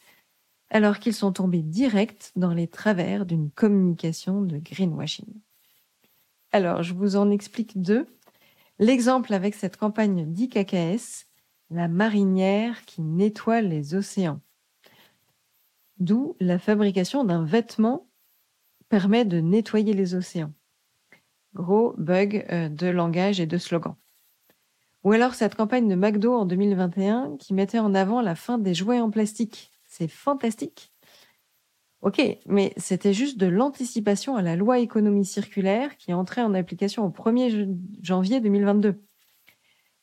alors 0.70 0.98
qu'ils 0.98 1.14
sont 1.14 1.32
tombés 1.32 1.62
direct 1.62 2.32
dans 2.36 2.52
les 2.52 2.68
travers 2.68 3.26
d'une 3.26 3.50
communication 3.50 4.42
de 4.42 4.58
greenwashing. 4.58 5.40
Alors, 6.52 6.82
je 6.82 6.94
vous 6.94 7.16
en 7.16 7.30
explique 7.30 7.80
deux. 7.80 8.06
L'exemple 8.78 9.34
avec 9.34 9.54
cette 9.54 9.76
campagne 9.76 10.24
d'IKKS, 10.32 11.26
la 11.70 11.88
marinière 11.88 12.84
qui 12.84 13.02
nettoie 13.02 13.60
les 13.60 13.94
océans. 13.94 14.40
D'où 15.98 16.36
la 16.40 16.58
fabrication 16.58 17.24
d'un 17.24 17.44
vêtement 17.44 18.08
permet 18.88 19.24
de 19.24 19.40
nettoyer 19.40 19.92
les 19.92 20.14
océans. 20.14 20.52
Gros 21.54 21.94
bug 21.98 22.46
euh, 22.50 22.68
de 22.68 22.88
langage 22.88 23.40
et 23.40 23.46
de 23.46 23.58
slogan. 23.58 23.96
Ou 25.04 25.12
alors 25.12 25.34
cette 25.34 25.54
campagne 25.54 25.88
de 25.88 25.94
McDo 25.94 26.34
en 26.34 26.46
2021 26.46 27.36
qui 27.38 27.54
mettait 27.54 27.78
en 27.78 27.94
avant 27.94 28.20
la 28.20 28.34
fin 28.34 28.58
des 28.58 28.74
jouets 28.74 29.00
en 29.00 29.10
plastique. 29.10 29.73
C'est 29.96 30.08
fantastique. 30.08 30.92
Ok, 32.00 32.20
mais 32.46 32.72
c'était 32.76 33.12
juste 33.12 33.38
de 33.38 33.46
l'anticipation 33.46 34.34
à 34.34 34.42
la 34.42 34.56
loi 34.56 34.80
économie 34.80 35.24
circulaire 35.24 35.96
qui 35.98 36.12
entrait 36.12 36.42
en 36.42 36.52
application 36.52 37.06
au 37.06 37.10
1er 37.10 37.78
janvier 38.02 38.40
2022. 38.40 39.00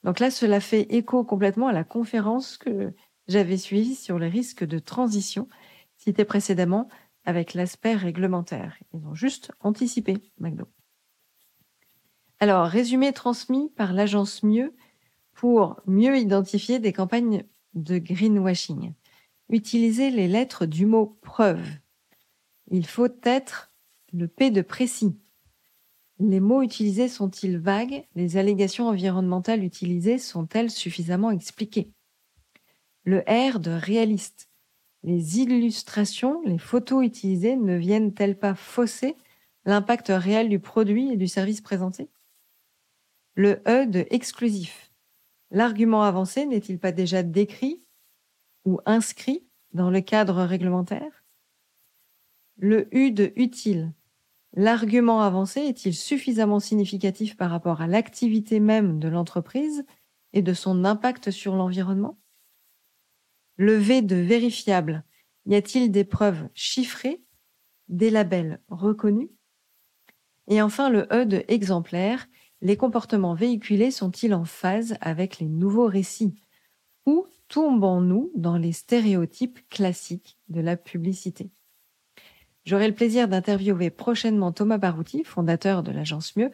Donc 0.06 0.22
là, 0.22 0.32
cela 0.32 0.62
fait 0.62 0.84
écho 0.94 1.26
complètement 1.26 1.68
à 1.68 1.74
la 1.74 1.84
conférence 1.84 2.58
que 2.58 2.94
j'avais 3.28 3.58
suivie 3.58 3.96
sur 3.96 4.18
les 4.18 4.30
risques 4.30 4.64
de 4.64 4.80
transition 4.80 5.50
citée 5.98 6.24
précédemment 6.24 6.88
avec 7.26 7.54
l'aspect 7.54 7.96
réglementaire. 7.96 8.78
Ils 8.94 9.06
ont 9.06 9.14
juste 9.14 9.52
anticipé 9.60 10.20
McDo. 10.40 10.70
Alors, 12.40 12.66
résumé 12.66 13.12
transmis 13.12 13.70
par 13.72 13.92
l'agence 13.92 14.42
Mieux 14.42 14.74
pour 15.34 15.82
mieux 15.86 16.18
identifier 16.18 16.80
des 16.80 16.94
campagnes 16.94 17.44
de 17.74 17.98
greenwashing. 17.98 18.94
Utilisez 19.52 20.12
les 20.12 20.30
lettres 20.30 20.66
du 20.66 20.86
mot 20.86 21.18
preuve. 21.22 21.68
Il 22.70 22.88
faut 22.88 23.10
être 23.24 23.74
le 24.14 24.30
P 24.30 24.50
de 24.50 24.62
précis. 24.62 25.20
Les 26.20 26.40
mots 26.40 26.62
utilisés 26.62 27.10
sont-ils 27.10 27.58
vagues? 27.58 28.06
Les 28.16 28.38
allégations 28.38 28.88
environnementales 28.88 29.66
utilisées 29.66 30.20
sont-elles 30.20 30.72
suffisamment 30.72 31.32
expliquées? 31.32 31.92
Le 33.04 33.26
R 33.28 33.60
de 33.60 33.72
réaliste. 33.72 34.50
Les 35.04 35.40
illustrations, 35.40 36.42
les 36.46 36.58
photos 36.58 37.06
utilisées 37.06 37.58
ne 37.58 37.76
viennent-elles 37.76 38.40
pas 38.40 38.56
fausser 38.56 39.18
l'impact 39.66 40.08
réel 40.16 40.48
du 40.48 40.60
produit 40.60 41.12
et 41.12 41.18
du 41.18 41.28
service 41.28 41.60
présenté? 41.60 42.10
Le 43.36 43.62
E 43.68 43.86
de 43.86 44.06
exclusif. 44.12 44.94
L'argument 45.50 46.04
avancé 46.04 46.46
n'est-il 46.46 46.80
pas 46.80 46.94
déjà 46.94 47.22
décrit? 47.22 47.86
Ou 48.66 48.80
inscrit 48.86 49.46
dans 49.74 49.90
le 49.90 50.02
cadre 50.02 50.44
réglementaire 50.44 51.24
Le 52.58 52.88
U 52.96 53.12
de 53.12 53.32
utile. 53.36 53.94
L'argument 54.54 55.22
avancé 55.22 55.62
est-il 55.62 55.96
suffisamment 55.96 56.60
significatif 56.60 57.38
par 57.38 57.50
rapport 57.50 57.82
à 57.82 57.88
l'activité 57.88 58.60
même 58.60 59.00
de 59.00 59.08
l'entreprise 59.08 59.86
et 60.34 60.42
de 60.42 60.54
son 60.54 60.84
impact 60.84 61.32
sur 61.32 61.56
l'environnement 61.56 62.20
Le 63.56 63.76
V 63.76 64.02
de 64.02 64.18
vérifiable. 64.18 65.06
Y 65.46 65.56
a-t-il 65.56 65.92
des 65.92 66.04
preuves 66.04 66.50
chiffrées, 66.54 67.24
des 67.88 68.10
labels 68.10 68.62
reconnus 68.70 69.30
Et 70.48 70.62
enfin 70.62 70.90
le 70.90 71.08
E 71.12 71.26
de 71.26 71.44
exemplaire. 71.48 72.28
Les 72.64 72.78
comportements 72.78 73.34
véhiculés 73.34 73.90
sont-ils 73.90 74.34
en 74.34 74.46
phase 74.46 74.96
avec 75.02 75.40
les 75.40 75.48
nouveaux 75.48 75.88
récits 75.88 76.36
Ou 77.06 77.26
tombons-nous 77.52 78.32
dans 78.34 78.56
les 78.56 78.72
stéréotypes 78.72 79.60
classiques 79.70 80.38
de 80.48 80.62
la 80.62 80.78
publicité 80.78 81.52
J'aurai 82.64 82.88
le 82.88 82.96
plaisir 82.96 83.28
d'interviewer 83.28 83.90
prochainement 83.90 84.54
Thomas 84.54 84.78
Barouti, 84.78 85.26
fondateur 85.26 85.84
de 85.84 85.92
l'agence 85.92 86.38
Mieux. 86.38 86.52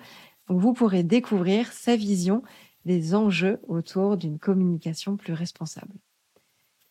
vous 0.47 0.73
pourrez 0.73 1.03
découvrir 1.03 1.71
sa 1.71 1.95
vision 1.95 2.41
des 2.85 3.13
enjeux 3.13 3.59
autour 3.67 4.17
d'une 4.17 4.39
communication 4.39 5.17
plus 5.17 5.33
responsable. 5.33 5.93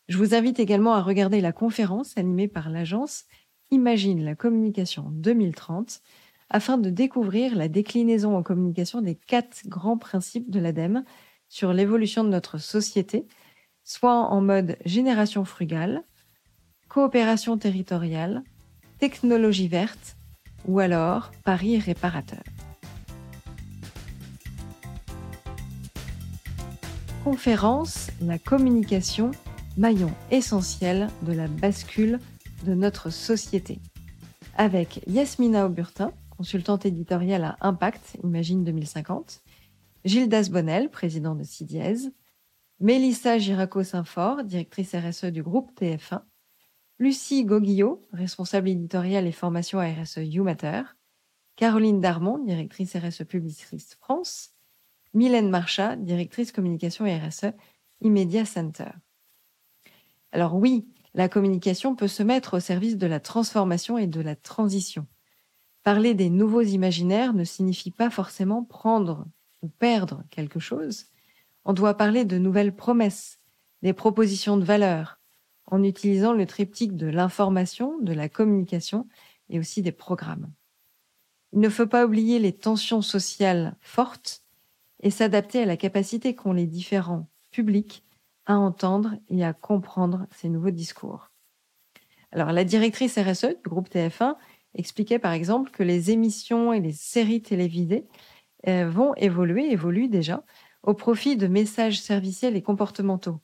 Je 0.07 0.19
vous 0.19 0.37
invite 0.37 0.61
également 0.61 0.95
à 0.95 1.03
regarder 1.03 1.41
la 1.41 1.53
conférence 1.53 2.17
animée 2.17 2.49
par 2.49 2.71
l'agence 2.71 3.25
Imagine 3.73 4.23
la 4.23 4.37
communication 4.37 5.07
2030 5.11 6.01
afin 6.49 6.79
de 6.79 6.91
découvrir 6.91 7.57
la 7.57 7.67
déclinaison 7.67 8.37
en 8.37 8.45
communication 8.45 9.01
des 9.01 9.17
quatre 9.17 9.67
grands 9.67 9.99
principes 9.99 10.49
de 10.49 10.61
l'ADEME 10.61 11.03
sur 11.49 11.73
l'évolution 11.73 12.23
de 12.23 12.29
notre 12.29 12.59
société, 12.59 13.27
soit 13.87 14.29
en 14.33 14.41
mode 14.43 14.77
génération 14.85 15.45
frugale, 15.45 16.03
coopération 16.89 17.57
territoriale, 17.57 18.43
technologie 18.99 19.69
verte 19.69 20.17
ou 20.67 20.81
alors 20.81 21.31
Paris 21.45 21.79
réparateur. 21.79 22.43
Conférence 27.23 28.11
La 28.21 28.39
communication, 28.39 29.31
maillon 29.77 30.13
essentiel 30.33 31.07
de 31.23 31.33
la 31.33 31.47
bascule 31.47 32.19
de 32.65 32.75
notre 32.75 33.11
société. 33.11 33.79
Avec 34.57 35.01
Yasmina 35.07 35.65
Auburtin, 35.65 36.11
consultante 36.37 36.87
éditoriale 36.87 37.45
à 37.45 37.57
Impact, 37.61 38.17
Imagine 38.25 38.65
2050, 38.65 39.43
Gilles 40.05 40.29
Dasbonnel, 40.29 40.91
président 40.91 41.37
de 41.37 41.45
CIDIES, 41.45 42.11
Mélissa 42.79 43.39
Giraco-Saint-Fort, 43.39 44.45
directrice 44.45 44.95
RSE 44.95 45.27
du 45.27 45.43
groupe 45.43 45.73
TF1, 45.81 46.23
Lucie 46.99 47.45
Goguillot, 47.47 48.03
responsable 48.13 48.69
éditoriale 48.69 49.27
et 49.27 49.33
formation 49.33 49.79
à 49.79 49.91
RSE 49.91 50.19
YouMatter, 50.19 50.83
Caroline 51.57 52.03
Darmon, 52.03 52.39
directrice 52.39 52.95
RSE 52.95 53.25
Publiciste 53.25 53.95
France, 53.95 54.51
Mylène 55.15 55.49
Marchat, 55.49 55.97
directrice 55.97 56.53
communication 56.53 57.07
RSE 57.07 57.53
Immedia 58.03 58.45
Center. 58.45 58.91
Alors 60.33 60.55
oui, 60.55 60.87
la 61.15 61.31
communication 61.31 61.97
peut 61.97 62.09
se 62.09 62.23
mettre 62.23 62.59
au 62.59 62.61
service 62.61 62.99
de 62.99 63.07
la 63.07 63.21
transformation 63.21 63.97
et 63.97 64.07
de 64.07 64.21
la 64.21 64.37
transition. 64.37 65.07
Parler 65.83 66.13
des 66.13 66.29
nouveaux 66.29 66.61
imaginaires 66.61 67.33
ne 67.33 67.45
signifie 67.45 67.91
pas 67.91 68.11
forcément 68.11 68.65
prendre 68.65 69.27
ou 69.63 69.69
perdre 69.69 70.25
quelque 70.29 70.61
chose. 70.61 71.07
On 71.69 71.73
doit 71.73 71.97
parler 71.97 72.25
de 72.25 72.39
nouvelles 72.39 72.77
promesses, 72.77 73.41
des 73.83 73.93
propositions 73.93 74.57
de 74.57 74.65
valeur, 74.65 75.19
en 75.67 75.83
utilisant 75.83 76.33
le 76.33 76.47
triptyque 76.47 76.97
de 76.97 77.09
l'information, 77.09 77.99
de 77.99 78.13
la 78.13 78.29
communication 78.29 79.09
et 79.51 79.59
aussi 79.59 79.83
des 79.83 79.91
programmes. 79.91 80.53
Il 81.53 81.59
ne 81.59 81.69
faut 81.69 81.89
pas 81.89 82.07
oublier 82.07 82.39
les 82.39 82.53
tensions 82.53 83.03
sociales 83.03 83.75
fortes 83.81 84.45
et 85.03 85.11
s'adapter 85.11 85.61
à 85.61 85.67
la 85.67 85.77
capacité 85.77 86.37
qu'ont 86.37 86.53
les 86.53 86.69
différents 86.69 87.29
publics 87.51 88.05
à 88.47 88.57
entendre 88.57 89.15
et 89.29 89.45
à 89.45 89.53
comprendre 89.53 90.29
ces 90.31 90.49
nouveaux 90.49 90.71
discours. 90.71 91.33
Alors, 92.31 92.53
la 92.53 92.63
directrice 92.63 93.19
RSE 93.19 93.57
du 93.65 93.69
groupe 93.69 93.91
TF1 93.91 94.37
expliquait 94.75 95.19
par 95.19 95.33
exemple 95.33 95.73
que 95.73 95.83
les 95.83 96.13
émissions 96.13 96.73
et 96.73 96.79
les 96.79 96.93
séries 96.93 97.43
télévisées 97.43 98.07
euh, 98.69 98.89
vont 98.89 99.15
évoluer, 99.17 99.73
évoluent 99.73 100.09
déjà, 100.09 100.45
au 100.87 100.95
profit 100.95 101.37
de 101.37 101.49
messages 101.49 102.01
serviciels 102.01 102.57
et 102.57 102.63
comportementaux. 102.63 103.41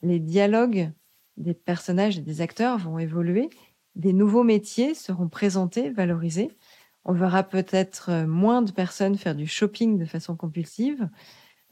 Les 0.00 0.20
dialogues 0.20 0.92
des 1.36 1.52
personnages 1.52 2.18
et 2.18 2.22
des 2.22 2.40
acteurs 2.40 2.78
vont 2.78 2.98
évoluer, 2.98 3.50
des 3.96 4.12
nouveaux 4.12 4.44
métiers 4.44 4.94
seront 4.94 5.28
présentés, 5.28 5.90
valorisés. 5.90 6.56
On 7.04 7.12
verra 7.12 7.42
peut-être 7.42 8.10
euh, 8.10 8.26
moins 8.26 8.62
de 8.62 8.70
personnes 8.70 9.18
faire 9.18 9.34
du 9.34 9.46
shopping 9.46 9.98
de 9.98 10.04
façon 10.04 10.36
compulsive 10.36 11.08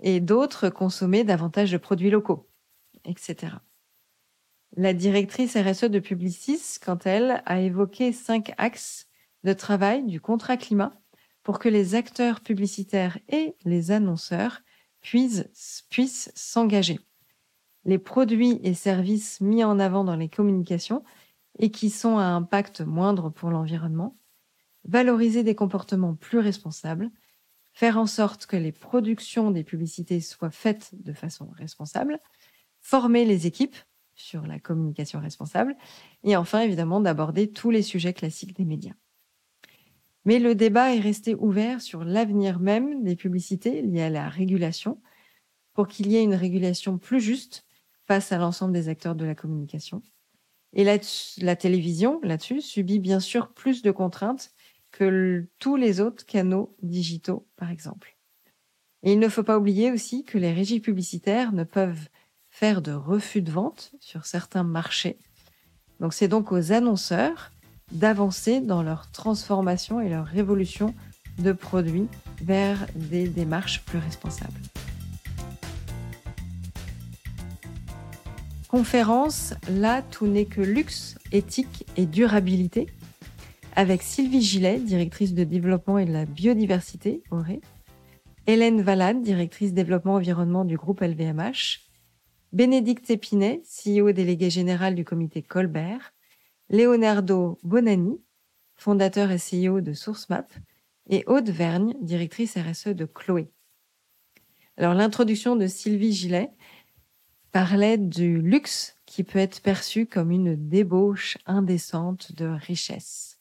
et 0.03 0.21
d'autres 0.21 0.69
consommer 0.69 1.25
davantage 1.25 1.71
de 1.71 1.79
produits 1.79 2.11
locaux, 2.11 2.49
etc. 3.05 3.55
La 4.77 4.93
directrice 4.93 5.57
RSE 5.57 5.85
de 5.85 6.01
Publicis, 6.01 6.79
quant 6.85 6.99
à 7.05 7.11
elle, 7.11 7.43
a 7.47 7.61
évoqué 7.61 8.13
cinq 8.13 8.53
axes 8.59 9.07
de 9.45 9.53
travail 9.53 10.05
du 10.05 10.21
contrat 10.21 10.57
climat 10.57 10.93
pour 11.43 11.59
que 11.59 11.69
les 11.69 11.95
acteurs 11.95 12.41
publicitaires 12.41 13.19
et 13.29 13.55
les 13.65 13.91
annonceurs 13.91 14.63
puissent 15.03 16.33
s'engager 16.35 16.99
les 17.85 17.99
produits 17.99 18.61
et 18.63 18.75
services 18.75 19.41
mis 19.41 19.65
en 19.65 19.79
avant 19.79 20.05
dans 20.05 20.17
les 20.17 20.29
communications 20.29 21.05
et 21.59 21.71
qui 21.71 21.91
sont 21.91 22.19
à 22.19 22.25
impact 22.25 22.81
moindre 22.81 23.31
pour 23.31 23.51
l'environnement, 23.51 24.17
valoriser 24.85 25.43
des 25.43 25.55
comportements 25.55 26.15
plus 26.15 26.39
responsables, 26.39 27.11
faire 27.73 27.99
en 27.99 28.07
sorte 28.07 28.47
que 28.47 28.57
les 28.57 28.73
productions 28.73 29.51
des 29.51 29.65
publicités 29.65 30.21
soient 30.21 30.51
faites 30.51 30.91
de 30.93 31.13
façon 31.13 31.51
responsable, 31.51 32.21
former 32.81 33.25
les 33.25 33.47
équipes 33.47 33.77
sur 34.15 34.47
la 34.47 34.59
communication 34.59 35.21
responsable 35.21 35.77
et 36.23 36.37
enfin 36.37 36.61
évidemment 36.61 37.01
d'aborder 37.01 37.51
tous 37.51 37.71
les 37.71 37.83
sujets 37.83 38.13
classiques 38.13 38.55
des 38.57 38.65
médias. 38.65 38.95
Mais 40.25 40.39
le 40.39 40.55
débat 40.55 40.95
est 40.95 41.01
resté 41.01 41.35
ouvert 41.35 41.81
sur 41.81 42.05
l'avenir 42.05 42.61
même 42.61 43.03
des 43.03 43.17
publicités 43.17 43.83
liées 43.83 44.03
à 44.03 44.11
la 44.11 44.29
régulation 44.29 45.01
pour 45.75 45.89
qu'il 45.89 46.11
y 46.11 46.17
ait 46.17 46.23
une 46.23 46.35
régulation 46.35 46.99
plus 46.99 47.21
juste 47.21 47.65
face 48.07 48.33
à 48.33 48.39
l'ensemble 48.39 48.73
des 48.73 48.89
acteurs 48.89 49.15
de 49.15 49.25
la 49.25 49.35
communication. 49.35 50.03
Et 50.75 50.85
la 50.85 51.57
télévision, 51.57 52.21
là-dessus, 52.23 52.61
subit 52.61 52.99
bien 52.99 53.21
sûr 53.21 53.53
plus 53.53 53.83
de 53.83 53.91
contraintes 53.91 54.53
que 54.91 55.47
tous 55.59 55.77
les 55.77 56.01
autres 56.01 56.25
canaux 56.25 56.77
digitaux, 56.83 57.47
par 57.57 57.71
exemple. 57.71 58.17
Et 59.03 59.13
il 59.13 59.19
ne 59.19 59.29
faut 59.29 59.43
pas 59.43 59.59
oublier 59.59 59.91
aussi 59.91 60.25
que 60.25 60.39
les 60.39 60.53
régies 60.53 60.81
publicitaires 60.81 61.53
ne 61.53 61.65
peuvent 61.65 62.09
faire 62.49 62.83
de 62.83 62.93
refus 62.93 63.43
de 63.43 63.51
vente 63.51 63.93
sur 64.01 64.27
certains 64.27 64.65
marchés. 64.65 65.19
Donc 66.01 66.15
c'est 66.15 66.29
donc 66.29 66.53
aux 66.53 66.73
annonceurs 66.73 67.52
d'avancer 67.93 68.61
dans 68.61 68.83
leur 68.83 69.11
transformation 69.11 70.01
et 70.01 70.09
leur 70.09 70.27
révolution 70.27 70.95
de 71.39 71.53
produits 71.53 72.09
vers 72.43 72.87
des 72.95 73.29
démarches 73.29 73.83
plus 73.85 73.99
responsables. 73.99 74.61
Conférence, 78.69 79.55
là 79.71 80.03
tout 80.03 80.27
n'est 80.27 80.47
que 80.47 80.63
luxe, 80.63 81.19
éthique 81.31 81.87
et 81.97 82.07
durabilité, 82.07 82.87
avec 83.77 84.03
Sylvie 84.03 84.43
Gillet, 84.43 84.79
directrice 84.79 85.35
de 85.35 85.45
développement 85.45 85.99
et 85.99 86.07
de 86.07 86.13
la 86.13 86.25
biodiversité 86.25 87.23
au 87.31 87.43
Hélène 88.47 88.83
Valade, 88.83 89.23
directrice 89.23 89.73
développement 89.73 90.15
environnement 90.15 90.65
du 90.65 90.77
groupe 90.77 91.01
LVMH, 91.01 91.81
Bénédicte 92.53 93.09
Épinet, 93.11 93.63
CEO 93.63 94.13
délégué 94.13 94.51
général 94.51 94.95
du 94.95 95.05
comité 95.05 95.43
Colbert, 95.43 96.13
Leonardo 96.73 97.59
Bonani, 97.65 98.19
fondateur 98.77 99.31
et 99.31 99.37
CEO 99.37 99.83
de 99.83 99.93
SourceMap, 99.93 100.51
et 101.11 101.23
Aude 101.27 101.51
Vergne, 101.51 101.95
directrice 102.01 102.57
RSE 102.57 102.89
de 102.89 103.05
Chloé. 103.05 103.53
Alors 104.79 104.95
l'introduction 104.95 105.55
de 105.55 105.67
Sylvie 105.67 106.15
Gillet 106.15 106.51
parlait 107.51 107.99
du 107.99 108.41
luxe 108.41 108.97
qui 109.05 109.23
peut 109.23 109.39
être 109.39 109.61
perçu 109.61 110.07
comme 110.07 110.31
une 110.31 110.57
débauche 110.57 111.37
indécente 111.45 112.33
de 112.37 112.47
richesse. 112.47 113.39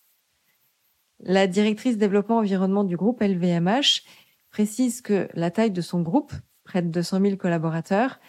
La 1.22 1.48
directrice 1.48 1.98
développement 1.98 2.40
environnement 2.40 2.84
du 2.84 2.98
groupe 2.98 3.22
LVMH 3.22 4.04
précise 4.50 5.02
que 5.02 5.30
la 5.36 5.52
taille 5.52 5.72
de 5.72 5.80
son 5.80 6.02
groupe, 6.02 6.34
près 6.66 6.82
de 6.82 6.90
200 6.90 7.22
000 7.22 7.38
collaborateurs, 7.38 8.20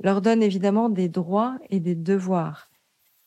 leur 0.00 0.20
donne 0.20 0.42
évidemment 0.42 0.88
des 0.88 1.08
droits 1.08 1.60
et 1.70 1.78
des 1.78 1.94
devoirs. 1.94 2.68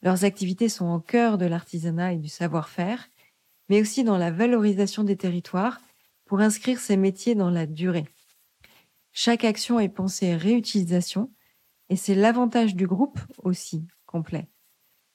Leurs 0.03 0.23
activités 0.25 0.69
sont 0.69 0.91
au 0.93 0.99
cœur 0.99 1.37
de 1.37 1.45
l'artisanat 1.45 2.13
et 2.13 2.17
du 2.17 2.29
savoir-faire, 2.29 3.09
mais 3.69 3.81
aussi 3.81 4.03
dans 4.03 4.17
la 4.17 4.31
valorisation 4.31 5.03
des 5.03 5.15
territoires 5.15 5.79
pour 6.25 6.39
inscrire 6.39 6.79
ces 6.79 6.97
métiers 6.97 7.35
dans 7.35 7.49
la 7.49 7.65
durée. 7.65 8.05
Chaque 9.11 9.43
action 9.43 9.79
est 9.79 9.89
pensée 9.89 10.35
réutilisation 10.35 11.31
et 11.89 11.95
c'est 11.95 12.15
l'avantage 12.15 12.75
du 12.75 12.87
groupe 12.87 13.19
aussi 13.43 13.85
complet. 14.05 14.47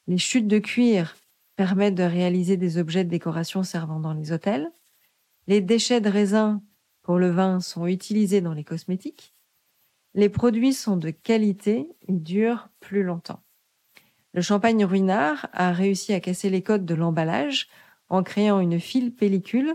Les 0.07 0.19
chutes 0.19 0.47
de 0.47 0.59
cuir 0.59 1.17
permettent 1.57 1.95
de 1.95 2.03
réaliser 2.03 2.57
des 2.57 2.79
objets 2.79 3.05
de 3.05 3.11
décoration 3.11 3.63
servant 3.63 3.99
dans 3.99 4.13
les 4.13 4.31
hôtels. 4.31 4.71
Les 5.47 5.61
déchets 5.61 6.03
de 6.03 6.11
raisin 6.11 6.63
pour 7.03 7.19
le 7.19 7.31
vin 7.31 7.61
sont 7.61 7.87
utilisés 7.87 8.43
dans 8.43 8.53
les 8.53 8.65
cosmétiques. 8.65 9.35
Les 10.15 10.29
produits 10.29 10.75
sont 10.75 10.97
de 10.97 11.11
qualité 11.11 11.89
et 12.09 12.13
durent 12.13 12.69
plus 12.81 13.03
longtemps. 13.03 13.46
Le 14.37 14.43
champagne 14.43 14.85
Ruinard 14.85 15.49
a 15.53 15.73
réussi 15.73 16.13
à 16.13 16.21
casser 16.21 16.51
les 16.51 16.63
codes 16.63 16.85
de 16.85 16.95
l'emballage 16.95 17.69
en 18.11 18.23
créant 18.23 18.61
une 18.61 18.79
file 18.79 19.15
pellicule 19.15 19.75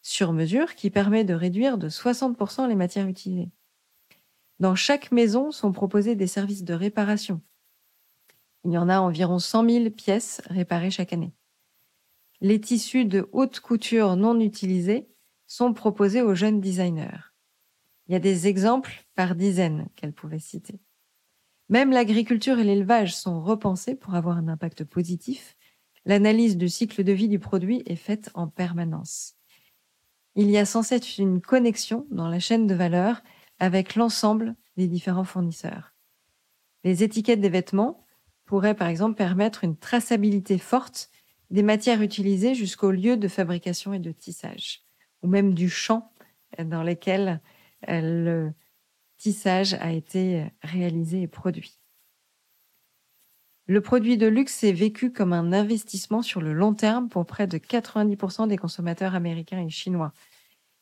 sur 0.00 0.32
mesure 0.32 0.76
qui 0.76 0.88
permet 0.88 1.24
de 1.24 1.34
réduire 1.34 1.78
de 1.78 1.88
60% 1.88 2.68
les 2.68 2.76
matières 2.76 3.08
utilisées. 3.08 3.50
Dans 4.60 4.76
chaque 4.76 5.10
maison 5.10 5.50
sont 5.50 5.72
proposés 5.72 6.14
des 6.14 6.28
services 6.28 6.62
de 6.62 6.74
réparation, 6.74 7.42
il 8.64 8.72
y 8.72 8.78
en 8.78 8.88
a 8.88 9.00
environ 9.00 9.40
100 9.40 9.68
000 9.68 9.90
pièces 9.90 10.42
réparées 10.46 10.90
chaque 10.90 11.12
année. 11.12 11.32
Les 12.40 12.60
tissus 12.60 13.04
de 13.04 13.28
haute 13.32 13.58
couture 13.58 14.14
non 14.14 14.38
utilisés 14.38 15.08
sont 15.48 15.72
proposés 15.74 16.22
aux 16.22 16.36
jeunes 16.36 16.60
designers. 16.60 17.32
Il 18.06 18.12
y 18.12 18.16
a 18.16 18.20
des 18.20 18.46
exemples 18.46 19.04
par 19.16 19.34
dizaines 19.34 19.88
qu'elle 19.96 20.12
pouvait 20.12 20.38
citer. 20.38 20.78
Même 21.68 21.90
l'agriculture 21.90 22.58
et 22.58 22.64
l'élevage 22.64 23.14
sont 23.14 23.42
repensés 23.42 23.94
pour 23.94 24.14
avoir 24.14 24.38
un 24.38 24.48
impact 24.48 24.84
positif. 24.84 25.56
L'analyse 26.06 26.56
du 26.56 26.68
cycle 26.68 27.04
de 27.04 27.12
vie 27.12 27.28
du 27.28 27.38
produit 27.38 27.82
est 27.84 27.96
faite 27.96 28.30
en 28.34 28.48
permanence. 28.48 29.34
Il 30.34 30.50
y 30.50 30.56
a 30.56 30.64
sans 30.64 30.82
cesse 30.82 31.18
une 31.18 31.40
connexion 31.42 32.06
dans 32.10 32.28
la 32.28 32.38
chaîne 32.38 32.66
de 32.66 32.74
valeur 32.74 33.22
avec 33.58 33.96
l'ensemble 33.96 34.54
des 34.76 34.86
différents 34.86 35.24
fournisseurs. 35.24 35.94
Les 36.84 37.02
étiquettes 37.02 37.40
des 37.40 37.48
vêtements 37.48 38.06
pourrait 38.46 38.76
par 38.76 38.88
exemple 38.88 39.16
permettre 39.16 39.64
une 39.64 39.76
traçabilité 39.76 40.56
forte 40.56 41.10
des 41.50 41.62
matières 41.62 42.02
utilisées 42.02 42.54
jusqu'au 42.54 42.90
lieu 42.90 43.16
de 43.16 43.28
fabrication 43.28 43.92
et 43.92 43.98
de 43.98 44.12
tissage, 44.12 44.82
ou 45.22 45.28
même 45.28 45.52
du 45.52 45.68
champ 45.68 46.12
dans 46.58 46.82
lequel 46.82 47.42
le 47.86 48.52
tissage 49.18 49.74
a 49.74 49.92
été 49.92 50.46
réalisé 50.62 51.22
et 51.22 51.28
produit. 51.28 51.78
Le 53.66 53.82
produit 53.82 54.16
de 54.16 54.26
luxe 54.26 54.64
est 54.64 54.72
vécu 54.72 55.12
comme 55.12 55.34
un 55.34 55.52
investissement 55.52 56.22
sur 56.22 56.40
le 56.40 56.54
long 56.54 56.72
terme 56.72 57.10
pour 57.10 57.26
près 57.26 57.46
de 57.46 57.58
90% 57.58 58.48
des 58.48 58.56
consommateurs 58.56 59.14
américains 59.14 59.60
et 59.60 59.68
chinois. 59.68 60.14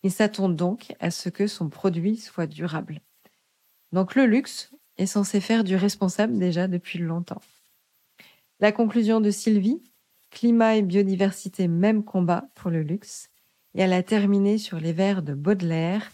Il 0.05 0.12
s'attend 0.12 0.49
donc 0.49 0.94
à 1.01 1.11
ce 1.11 1.29
que 1.29 1.49
son 1.49 1.68
produit 1.68 2.16
soit 2.16 2.46
durable. 2.46 3.01
Donc 3.90 4.14
le 4.14 4.27
luxe 4.27 4.70
est 4.99 5.07
censé 5.07 5.40
faire 5.40 5.64
du 5.64 5.75
responsable 5.75 6.38
déjà 6.38 6.68
depuis 6.68 7.01
longtemps. 7.01 7.42
La 8.61 8.70
conclusion 8.70 9.20
de 9.20 9.31
Sylvie, 9.33 9.83
climat 10.31 10.77
et 10.77 10.83
biodiversité, 10.83 11.66
même 11.66 12.05
combat 12.05 12.44
pour 12.55 12.70
le 12.70 12.83
luxe. 12.83 13.31
Et 13.75 13.81
elle 13.81 13.92
a 13.92 14.03
terminé 14.03 14.59
sur 14.59 14.79
les 14.79 14.92
vers 14.92 15.22
de 15.22 15.35
Baudelaire 15.35 16.11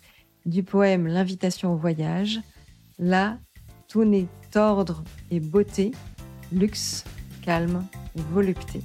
du 0.47 0.63
poème 0.63 1.07
L'invitation 1.07 1.73
au 1.73 1.77
voyage. 1.77 2.41
Là, 2.99 3.39
tout 3.89 4.05
n'est 4.05 4.29
ordre 4.55 5.03
et 5.31 5.41
beauté, 5.41 5.93
luxe, 6.53 7.05
calme 7.43 7.85
et 8.17 8.21
volupté. 8.33 8.81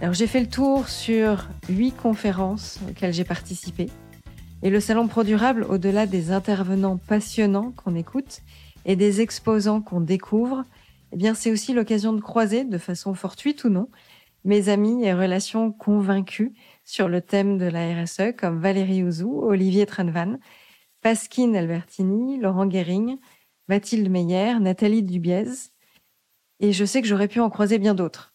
Alors 0.00 0.14
j'ai 0.14 0.26
fait 0.26 0.40
le 0.40 0.48
tour 0.48 0.88
sur 0.88 1.48
huit 1.68 1.92
conférences 1.92 2.78
auxquelles 2.88 3.12
j'ai 3.12 3.24
participé. 3.24 3.88
Et 4.62 4.70
le 4.70 4.80
Salon 4.80 5.08
Pro 5.08 5.24
Durable, 5.24 5.66
au-delà 5.68 6.06
des 6.06 6.30
intervenants 6.30 6.96
passionnants 6.96 7.72
qu'on 7.72 7.94
écoute, 7.94 8.42
et 8.84 8.96
des 8.96 9.20
exposants 9.20 9.80
qu'on 9.80 10.00
découvre, 10.00 10.64
eh 11.12 11.16
bien, 11.16 11.34
c'est 11.34 11.50
aussi 11.50 11.72
l'occasion 11.72 12.12
de 12.12 12.20
croiser, 12.20 12.64
de 12.64 12.78
façon 12.78 13.14
fortuite 13.14 13.64
ou 13.64 13.68
non, 13.68 13.88
mes 14.44 14.68
amis 14.68 15.04
et 15.04 15.14
relations 15.14 15.70
convaincus 15.70 16.50
sur 16.84 17.08
le 17.08 17.20
thème 17.20 17.58
de 17.58 17.66
la 17.66 18.02
RSE, 18.02 18.34
comme 18.36 18.60
Valérie 18.60 19.02
Ouzou, 19.02 19.40
Olivier 19.42 19.86
Tranvan, 19.86 20.38
Pasquine 21.00 21.56
Albertini, 21.56 22.38
Laurent 22.38 22.66
Guéring, 22.66 23.18
Mathilde 23.68 24.10
Meyer, 24.10 24.58
Nathalie 24.60 25.02
Dubiez, 25.02 25.70
et 26.60 26.72
je 26.72 26.84
sais 26.84 27.02
que 27.02 27.08
j'aurais 27.08 27.28
pu 27.28 27.40
en 27.40 27.50
croiser 27.50 27.78
bien 27.78 27.94
d'autres. 27.94 28.34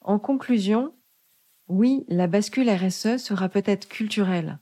En 0.00 0.18
conclusion, 0.18 0.92
oui, 1.68 2.04
la 2.08 2.26
bascule 2.26 2.68
RSE 2.68 3.18
sera 3.18 3.48
peut-être 3.48 3.88
culturelle. 3.88 4.58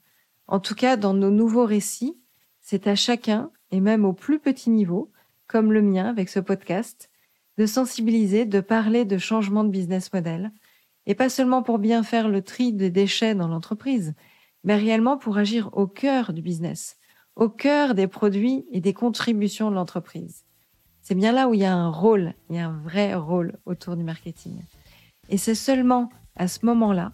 En 0.47 0.61
tout 0.61 0.75
cas, 0.75 0.97
dans 0.97 1.15
nos 1.15 1.31
nouveaux 1.31 1.65
récits, 1.65 2.21
c'est 2.61 2.87
à 2.87 2.95
chacun 2.95 3.51
et 3.71 3.81
même 3.81 4.05
au 4.05 4.13
plus 4.13 4.39
petit 4.39 4.71
niveau, 4.71 5.11
comme 5.47 5.73
le 5.73 5.83
mien 5.83 6.07
avec 6.07 6.29
ce 6.29 6.41
podcast, 6.41 7.11
de 7.57 7.67
sensibiliser, 7.67 8.45
de 8.45 8.61
parler 8.61 9.05
de 9.05 9.19
changement 9.19 9.65
de 9.65 9.71
business 9.71 10.13
model, 10.13 10.53
et 11.11 11.17
pas 11.17 11.29
seulement 11.29 11.65
pour 11.65 11.81
bien 11.81 12.05
faire 12.05 12.29
le 12.29 12.41
tri 12.41 12.73
des 12.73 12.89
déchets 12.89 13.35
dans 13.35 13.49
l'entreprise, 13.49 14.15
mais 14.63 14.77
réellement 14.77 15.19
pour 15.19 15.39
agir 15.39 15.69
au 15.73 15.89
cœur 15.89 16.33
du 16.33 16.41
business, 16.41 16.99
au 17.35 17.49
cœur 17.49 17.97
des 17.97 18.07
produits 18.07 18.65
et 18.71 18.81
des 18.81 18.93
contributions 18.93 19.71
de 19.71 19.75
l'entreprise. 19.75 20.45
C'est 21.03 21.17
bien 21.17 21.33
là 21.33 21.49
où 21.49 21.55
il 21.55 21.63
y 21.63 21.65
a 21.65 21.75
un 21.75 21.91
rôle, 21.91 22.35
il 22.49 22.55
y 22.55 22.59
a 22.61 22.69
un 22.69 22.79
vrai 22.85 23.13
rôle 23.17 23.59
autour 23.67 23.97
du 23.97 24.05
marketing. 24.05 24.63
Et 25.29 25.37
c'est 25.37 25.57
seulement 25.57 26.11
à 26.37 26.47
ce 26.47 26.65
moment-là, 26.65 27.11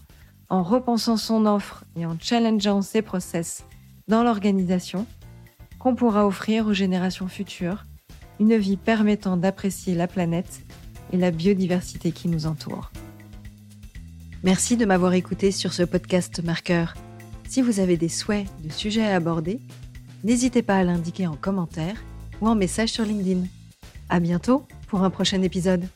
en 0.51 0.62
repensant 0.62 1.16
son 1.16 1.47
offre 1.47 1.84
et 1.97 2.05
en 2.05 2.18
challengeant 2.20 2.82
ses 2.82 3.01
process 3.01 3.64
dans 4.09 4.22
l'organisation, 4.22 5.07
qu'on 5.78 5.94
pourra 5.94 6.26
offrir 6.26 6.66
aux 6.66 6.74
générations 6.74 7.28
futures 7.28 7.86
une 8.40 8.59
vie 8.59 8.76
permettant 8.76 9.38
d'apprécier 9.38 9.94
la 9.94 10.07
planète 10.07 10.61
et 11.14 11.16
la 11.16 11.30
biodiversité 11.30 12.12
qui 12.12 12.28
nous 12.28 12.44
entoure. 12.44 12.90
Merci 14.47 14.76
de 14.76 14.84
m'avoir 14.84 15.12
écouté 15.14 15.51
sur 15.51 15.72
ce 15.72 15.82
podcast 15.82 16.40
marqueur. 16.40 16.94
Si 17.49 17.62
vous 17.62 17.80
avez 17.80 17.97
des 17.97 18.09
souhaits 18.09 18.47
de 18.62 18.70
sujets 18.70 19.05
à 19.05 19.16
aborder, 19.16 19.59
n'hésitez 20.22 20.62
pas 20.62 20.76
à 20.76 20.84
l'indiquer 20.84 21.26
en 21.26 21.34
commentaire 21.34 22.01
ou 22.40 22.47
en 22.47 22.55
message 22.55 22.90
sur 22.90 23.05
LinkedIn. 23.05 23.44
À 24.09 24.20
bientôt 24.20 24.62
pour 24.86 25.03
un 25.03 25.11
prochain 25.11 25.42
épisode. 25.42 25.88